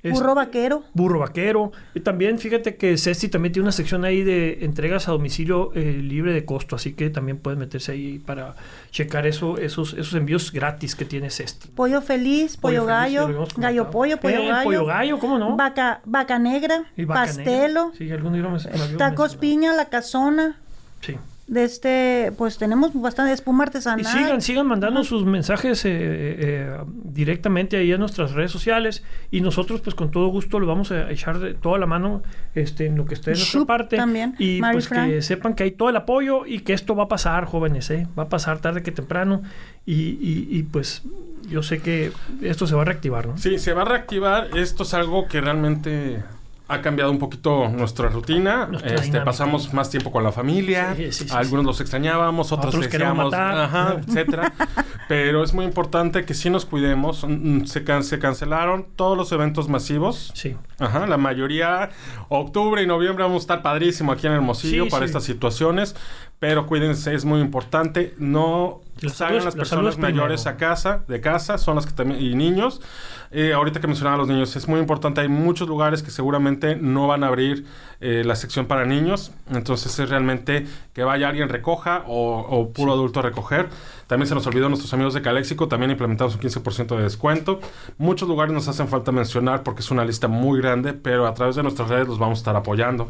Es- 0.03 0.13
Burro 0.13 0.35
vaquero. 0.35 0.83
Burro 0.93 1.19
vaquero. 1.19 1.71
Y 1.93 1.99
también 1.99 2.39
fíjate 2.39 2.75
que 2.75 2.97
Cesti 2.97 3.27
también 3.29 3.51
tiene 3.53 3.63
una 3.65 3.71
sección 3.71 4.05
ahí 4.05 4.23
de 4.23 4.65
entregas 4.65 5.07
a 5.07 5.11
domicilio 5.11 5.71
eh, 5.75 5.99
libre 6.01 6.33
de 6.33 6.45
costo, 6.45 6.75
así 6.75 6.93
que 6.93 7.09
también 7.09 7.37
pueden 7.37 7.59
meterse 7.59 7.91
ahí 7.93 8.19
para 8.19 8.55
checar 8.91 9.27
eso, 9.27 9.57
esos, 9.57 9.93
esos 9.93 10.13
envíos 10.13 10.51
gratis 10.51 10.95
que 10.95 11.05
tiene 11.05 11.29
Cesti. 11.29 11.69
Pollo 11.69 12.01
feliz, 12.01 12.57
pollo, 12.57 12.81
Pollo 12.83 12.87
feliz, 12.87 12.87
gallo, 12.99 13.21
habíamos 13.23 13.55
gallo 13.57 13.91
pollo, 13.91 14.17
pollo 14.19 14.39
Eh, 14.39 14.47
gallo. 14.47 14.63
pollo 14.63 14.85
gallo, 14.85 15.19
¿cómo 15.19 15.37
no? 15.37 15.55
Vaca, 15.55 16.01
vaca 16.05 16.39
negra, 16.39 16.85
Y 16.97 17.05
vaca 17.05 17.21
pastelo, 17.25 17.85
negra. 17.91 17.97
Sí, 17.97 18.11
algún 18.11 18.33
día 18.33 18.43
me- 18.43 18.49
me 18.51 18.57
tacos 18.59 19.33
mencionado. 19.33 19.39
piña, 19.39 19.73
la 19.73 19.85
casona. 19.89 20.57
Sí. 21.01 21.15
De 21.47 21.63
este, 21.63 22.31
pues 22.39 22.57
tenemos 22.57 22.91
bastante 22.99 23.31
espuma 23.31 23.65
artesanal. 23.65 24.01
Y 24.01 24.03
sigan, 24.05 24.41
sigan 24.41 24.65
mandando 24.65 25.03
sus 25.03 25.25
mensajes 25.25 25.85
eh, 25.85 25.89
eh, 25.93 26.77
directamente 27.03 27.77
ahí 27.77 27.91
a 27.93 27.99
nuestras 27.99 28.31
redes 28.31 28.49
sociales 28.51 29.03
y 29.29 29.41
nosotros 29.41 29.81
pues 29.81 29.95
con 29.95 30.09
todo 30.09 30.27
gusto 30.29 30.59
le 30.59 30.65
vamos 30.65 30.91
a 30.91 31.11
echar 31.11 31.37
de 31.37 31.53
toda 31.53 31.77
la 31.77 31.85
mano 31.85 32.23
este, 32.55 32.87
en 32.87 32.97
lo 32.97 33.05
que 33.05 33.13
esté 33.13 33.31
de 33.31 33.37
nuestra 33.37 33.59
Shup 33.59 33.67
parte. 33.67 33.95
también, 33.95 34.33
Y 34.39 34.59
Mary 34.59 34.73
pues 34.73 34.89
que 34.89 35.21
sepan 35.21 35.53
que 35.53 35.61
hay 35.63 35.71
todo 35.71 35.89
el 35.89 35.95
apoyo 35.97 36.47
y 36.47 36.61
que 36.61 36.73
esto 36.73 36.95
va 36.95 37.03
a 37.03 37.07
pasar, 37.07 37.45
jóvenes, 37.45 37.91
¿eh? 37.91 38.07
va 38.17 38.23
a 38.23 38.29
pasar 38.29 38.57
tarde 38.59 38.81
que 38.81 38.91
temprano 38.91 39.43
y, 39.85 39.93
y- 39.93 40.47
y, 40.49 40.63
pues 40.63 41.03
yo 41.47 41.61
sé 41.61 41.79
que 41.79 42.11
esto 42.41 42.65
se 42.65 42.73
va 42.73 42.81
a 42.81 42.85
reactivar, 42.85 43.27
¿no? 43.27 43.37
Sí, 43.37 43.59
se 43.59 43.71
va 43.73 43.83
a 43.83 43.85
reactivar. 43.85 44.47
Esto 44.57 44.81
es 44.81 44.95
algo 44.95 45.27
que 45.27 45.41
realmente 45.41 46.23
ha 46.67 46.81
cambiado 46.81 47.11
un 47.11 47.19
poquito 47.19 47.69
nuestra 47.69 48.09
rutina. 48.09 48.65
Nuestra 48.65 48.95
este, 48.95 49.21
pasamos 49.21 49.73
más 49.73 49.89
tiempo 49.89 50.11
con 50.11 50.23
la 50.23 50.31
familia. 50.31 50.95
Sí, 50.95 51.11
sí, 51.11 51.23
sí, 51.29 51.35
Algunos 51.35 51.65
los 51.65 51.81
extrañábamos, 51.81 52.51
otros, 52.51 52.73
Otros 52.73 52.87
queremos 52.87 53.31
deseamos, 53.31 53.31
matar. 53.31 53.57
ajá, 53.57 54.01
etcétera. 54.07 54.53
Pero 55.07 55.43
es 55.43 55.53
muy 55.53 55.65
importante 55.65 56.25
que 56.25 56.33
sí 56.33 56.49
nos 56.49 56.65
cuidemos. 56.65 57.23
Mm, 57.27 57.65
Se, 57.65 57.83
can- 57.83 58.03
se 58.03 58.17
cancelaron 58.17 58.87
todos 58.95 59.15
los 59.15 59.31
eventos 59.31 59.69
masivos. 59.69 60.31
Sí. 60.33 60.55
Ajá, 60.79 61.05
la 61.05 61.17
mayoría, 61.17 61.91
octubre 62.29 62.81
y 62.81 62.87
noviembre 62.87 63.23
vamos 63.23 63.41
a 63.41 63.43
estar 63.43 63.61
padrísimo 63.61 64.11
aquí 64.11 64.25
en 64.27 64.33
Hermosillo 64.33 64.87
para 64.89 65.05
estas 65.05 65.23
situaciones, 65.23 65.95
pero 66.47 66.67
cuídense, 66.67 67.15
es 67.15 67.25
muy 67.25 67.41
importante, 67.41 68.13
no 68.19 68.81
salgan 69.11 69.45
las 69.45 69.55
personas 69.55 69.95
primero. 69.95 70.15
mayores 70.15 70.45
a 70.45 70.57
casa, 70.57 71.03
de 71.07 71.19
casa, 71.19 71.57
son 71.57 71.73
las 71.73 71.87
que 71.87 71.93
también, 71.93 72.21
y 72.21 72.35
niños. 72.35 72.81
Eh, 73.31 73.51
ahorita 73.53 73.81
que 73.81 73.87
mencionaba 73.87 74.13
a 74.13 74.19
los 74.19 74.27
niños, 74.27 74.55
es 74.55 74.67
muy 74.67 74.79
importante, 74.79 75.21
hay 75.21 75.27
muchos 75.27 75.67
lugares 75.67 76.03
que 76.03 76.11
seguramente 76.11 76.75
no 76.75 77.07
van 77.07 77.23
a 77.23 77.27
abrir 77.27 77.65
eh, 77.99 78.21
la 78.23 78.35
sección 78.35 78.67
para 78.67 78.85
niños, 78.85 79.31
entonces 79.51 79.97
es 79.97 80.07
realmente 80.07 80.67
que 80.93 81.03
vaya 81.03 81.29
alguien 81.29 81.49
recoja 81.49 82.03
o, 82.05 82.41
o 82.41 82.71
puro 82.71 82.93
adulto 82.93 83.21
a 83.21 83.23
recoger. 83.23 83.67
También 84.05 84.27
se 84.27 84.35
nos 84.35 84.45
olvidó 84.45 84.69
nuestros 84.69 84.93
amigos 84.93 85.15
de 85.15 85.23
Caléxico, 85.23 85.67
también 85.67 85.89
implementamos 85.89 86.35
un 86.35 86.41
15% 86.41 86.95
de 86.95 87.01
descuento. 87.01 87.59
Muchos 87.97 88.29
lugares 88.29 88.53
nos 88.53 88.67
hacen 88.67 88.87
falta 88.87 89.11
mencionar 89.11 89.63
porque 89.63 89.81
es 89.81 89.89
una 89.89 90.05
lista 90.05 90.27
muy 90.27 90.61
grande, 90.61 90.93
pero 90.93 91.25
a 91.25 91.33
través 91.33 91.55
de 91.55 91.63
nuestras 91.63 91.89
redes 91.89 92.07
los 92.07 92.19
vamos 92.19 92.37
a 92.37 92.41
estar 92.41 92.55
apoyando. 92.55 93.09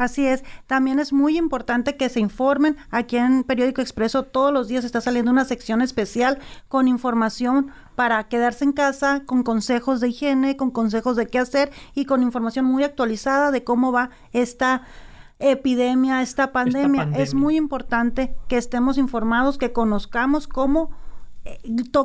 Así 0.00 0.26
es. 0.26 0.44
También 0.66 0.98
es 0.98 1.12
muy 1.12 1.36
importante 1.36 1.98
que 1.98 2.08
se 2.08 2.20
informen. 2.20 2.78
Aquí 2.90 3.18
en 3.18 3.44
Periódico 3.44 3.82
Expreso 3.82 4.22
todos 4.22 4.50
los 4.50 4.66
días 4.66 4.86
está 4.86 5.02
saliendo 5.02 5.30
una 5.30 5.44
sección 5.44 5.82
especial 5.82 6.38
con 6.68 6.88
información 6.88 7.70
para 7.96 8.26
quedarse 8.26 8.64
en 8.64 8.72
casa, 8.72 9.24
con 9.26 9.42
consejos 9.42 10.00
de 10.00 10.08
higiene, 10.08 10.56
con 10.56 10.70
consejos 10.70 11.16
de 11.16 11.26
qué 11.26 11.38
hacer 11.38 11.70
y 11.94 12.06
con 12.06 12.22
información 12.22 12.64
muy 12.64 12.82
actualizada 12.82 13.50
de 13.50 13.62
cómo 13.62 13.92
va 13.92 14.08
esta 14.32 14.84
epidemia, 15.38 16.22
esta 16.22 16.50
pandemia. 16.50 17.02
pandemia. 17.02 17.22
Es 17.22 17.34
muy 17.34 17.58
importante 17.58 18.34
que 18.48 18.56
estemos 18.56 18.96
informados, 18.96 19.58
que 19.58 19.74
conozcamos 19.74 20.48
cómo, 20.48 20.92
eh, 21.44 21.58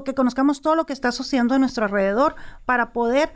que 0.04 0.14
conozcamos 0.14 0.62
todo 0.62 0.76
lo 0.76 0.86
que 0.86 0.92
está 0.92 1.14
sucediendo 1.14 1.56
a 1.56 1.60
nuestro 1.60 1.86
alrededor 1.86 2.36
para 2.66 2.92
poder, 2.92 3.32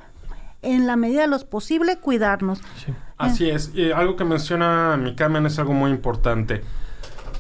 en 0.62 0.88
la 0.88 0.96
medida 0.96 1.22
de 1.22 1.28
lo 1.28 1.40
posible, 1.48 1.98
cuidarnos. 1.98 2.60
sí. 2.86 2.94
Así 3.18 3.50
es. 3.50 3.72
Y 3.76 3.92
algo 3.92 4.16
que 4.16 4.24
menciona 4.24 4.96
mi 4.98 5.14
Carmen 5.14 5.46
es 5.46 5.60
algo 5.60 5.74
muy 5.74 5.92
importante. 5.92 6.62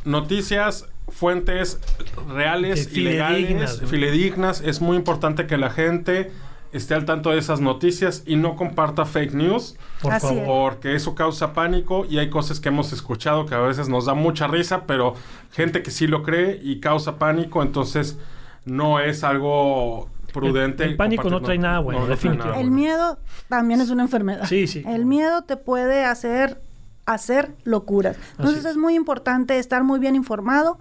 Noticias, 0.03 0.89
fuentes 1.07 1.79
reales 2.27 2.89
y 2.91 2.99
legales, 2.99 3.81
fidedignas. 3.85 4.59
Es 4.59 4.81
muy 4.81 4.97
importante 4.97 5.47
que 5.47 5.57
la 5.57 5.69
gente 5.69 6.31
esté 6.73 6.93
al 6.93 7.05
tanto 7.05 7.31
de 7.31 7.39
esas 7.39 7.61
noticias 7.61 8.23
y 8.25 8.35
no 8.35 8.57
comparta 8.57 9.05
fake 9.05 9.33
news. 9.33 9.77
Por 10.01 10.13
Así 10.13 10.27
favor. 10.27 10.41
es. 10.41 10.47
Porque 10.47 10.95
eso 10.95 11.15
causa 11.15 11.53
pánico 11.53 12.05
y 12.09 12.19
hay 12.19 12.29
cosas 12.29 12.59
que 12.59 12.67
hemos 12.67 12.91
escuchado 12.91 13.45
que 13.45 13.55
a 13.55 13.59
veces 13.59 13.87
nos 13.87 14.05
da 14.05 14.13
mucha 14.13 14.47
risa, 14.47 14.83
pero 14.85 15.13
gente 15.53 15.81
que 15.81 15.91
sí 15.91 16.07
lo 16.07 16.23
cree 16.23 16.59
y 16.61 16.81
causa 16.81 17.17
pánico, 17.17 17.63
entonces 17.63 18.17
no 18.65 18.99
es 18.99 19.23
algo 19.23 20.09
prudente. 20.31 20.83
El- 20.83 20.91
el 20.91 20.97
pánico 20.97 21.29
no 21.29 21.41
trae 21.41 21.57
nada 21.57 21.79
bueno, 21.79 22.01
trae 22.01 22.11
definitivamente. 22.11 22.61
El 22.61 22.71
miedo 22.71 23.19
también 23.47 23.81
es 23.81 23.89
una 23.89 24.03
enfermedad. 24.03 24.45
Sí, 24.47 24.67
sí. 24.67 24.83
El 24.87 25.05
miedo 25.05 25.43
te 25.43 25.57
puede 25.57 26.05
hacer 26.05 26.61
hacer 27.05 27.55
locuras. 27.63 28.17
Entonces 28.37 28.65
es. 28.65 28.71
es 28.71 28.77
muy 28.77 28.93
importante 28.95 29.57
estar 29.57 29.83
muy 29.83 29.99
bien 29.99 30.15
informado 30.15 30.77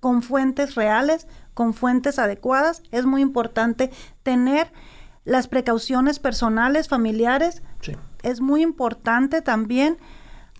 con 0.00 0.22
fuentes 0.22 0.74
reales, 0.74 1.26
con 1.54 1.72
fuentes 1.72 2.18
adecuadas. 2.18 2.82
Es 2.90 3.06
muy 3.06 3.22
importante 3.22 3.90
tener 4.22 4.70
las 5.24 5.48
precauciones 5.48 6.18
personales, 6.18 6.88
familiares. 6.88 7.62
Sí. 7.80 7.92
Es 8.22 8.42
muy 8.42 8.60
importante 8.62 9.40
también 9.40 9.96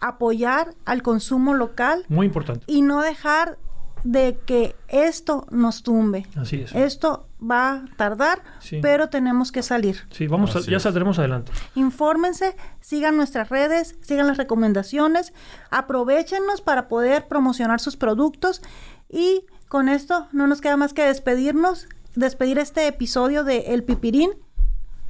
apoyar 0.00 0.74
al 0.86 1.02
consumo 1.02 1.52
local 1.54 2.04
Muy 2.08 2.26
importante. 2.26 2.64
y 2.66 2.80
no 2.80 3.02
dejar 3.02 3.58
de 4.04 4.38
que 4.46 4.74
esto 4.88 5.46
nos 5.50 5.82
tumbe. 5.82 6.26
Así 6.36 6.62
es. 6.62 6.74
Esto 6.74 7.26
va 7.42 7.72
a 7.72 7.84
tardar, 7.96 8.42
Sí. 8.60 8.78
pero 8.82 9.08
tenemos 9.08 9.52
que 9.52 9.62
salir. 9.62 9.96
Sí, 10.10 10.26
vamos, 10.26 10.54
a- 10.56 10.60
ya 10.60 10.78
saldremos 10.80 11.18
adelante. 11.18 11.52
Infórmense, 11.74 12.56
sigan 12.80 13.16
nuestras 13.16 13.48
redes, 13.48 13.96
sigan 14.02 14.26
las 14.26 14.36
recomendaciones, 14.36 15.32
aprovechenos 15.70 16.60
para 16.60 16.88
poder 16.88 17.26
promocionar 17.28 17.80
sus 17.80 17.96
productos 17.96 18.62
y 19.08 19.44
con 19.68 19.88
esto 19.88 20.28
no 20.32 20.46
nos 20.46 20.60
queda 20.60 20.76
más 20.76 20.92
que 20.92 21.04
despedirnos, 21.04 21.88
despedir 22.14 22.58
este 22.58 22.86
episodio 22.86 23.44
de 23.44 23.72
El 23.74 23.84
Pipirín 23.84 24.30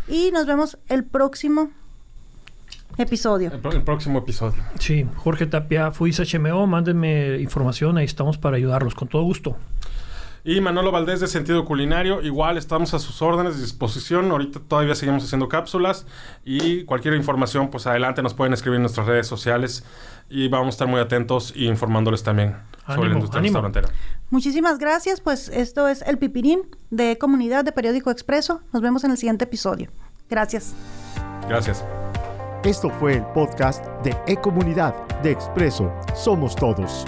y 0.09 0.31
nos 0.33 0.46
vemos 0.46 0.79
el 0.88 1.05
próximo 1.05 1.70
episodio. 3.01 3.51
El, 3.53 3.83
próximo 3.83 4.19
episodio. 4.19 4.63
Sí, 4.79 5.07
Jorge 5.17 5.47
Tapia, 5.47 5.91
FUIS 5.91 6.21
HMO, 6.33 6.67
mándenme 6.67 7.39
información, 7.39 7.99
ahí 7.99 8.05
estamos 8.05 8.39
para 8.39 8.57
ayudarlos, 8.57 8.95
con 8.95 9.09
todo 9.09 9.23
gusto. 9.23 9.57
Y 10.43 10.61
Manolo 10.61 10.91
Valdés 10.91 11.21
de 11.21 11.27
Sentido 11.27 11.65
Culinario, 11.67 12.23
igual 12.23 12.57
estamos 12.57 12.95
a 12.95 12.99
sus 12.99 13.21
órdenes 13.21 13.57
de 13.57 13.63
disposición. 13.63 14.31
Ahorita 14.31 14.61
todavía 14.61 14.95
seguimos 14.95 15.25
haciendo 15.25 15.49
cápsulas 15.49 16.07
y 16.45 16.85
cualquier 16.85 17.15
información, 17.15 17.69
pues 17.69 17.87
adelante 17.87 18.23
nos 18.23 18.33
pueden 18.33 18.55
escribir 18.55 18.77
en 18.77 18.83
nuestras 18.83 19.07
redes 19.07 19.27
sociales 19.27 19.85
y 20.31 20.49
vamos 20.49 20.69
a 20.69 20.71
estar 20.71 20.89
muy 20.89 21.01
atentos 21.01 21.53
y 21.55 21.67
informándoles 21.67 22.23
también 22.23 22.57
sobre 22.87 23.11
la 23.11 23.17
industria 23.17 23.41
ánimo. 23.41 23.61
restaurantera. 23.61 23.89
Muchísimas 24.31 24.79
gracias, 24.79 25.21
pues 25.21 25.51
esto 25.51 25.89
es 25.89 26.03
El 26.03 26.17
Pipirín 26.17 26.63
de 26.91 27.19
Comunidad 27.19 27.65
de 27.65 27.73
Periódico 27.73 28.11
Expreso. 28.11 28.63
Nos 28.73 28.81
vemos 28.81 29.05
en 29.05 29.11
el 29.11 29.19
siguiente 29.19 29.45
episodio. 29.45 29.91
Gracias. 30.31 30.75
Gracias. 31.49 31.85
Esto 32.64 32.90
fue 32.90 33.14
el 33.14 33.25
podcast 33.33 33.87
de 34.05 34.14
E-Comunidad 34.27 34.94
de 35.23 35.31
Expreso 35.31 35.90
Somos 36.14 36.55
Todos. 36.55 37.07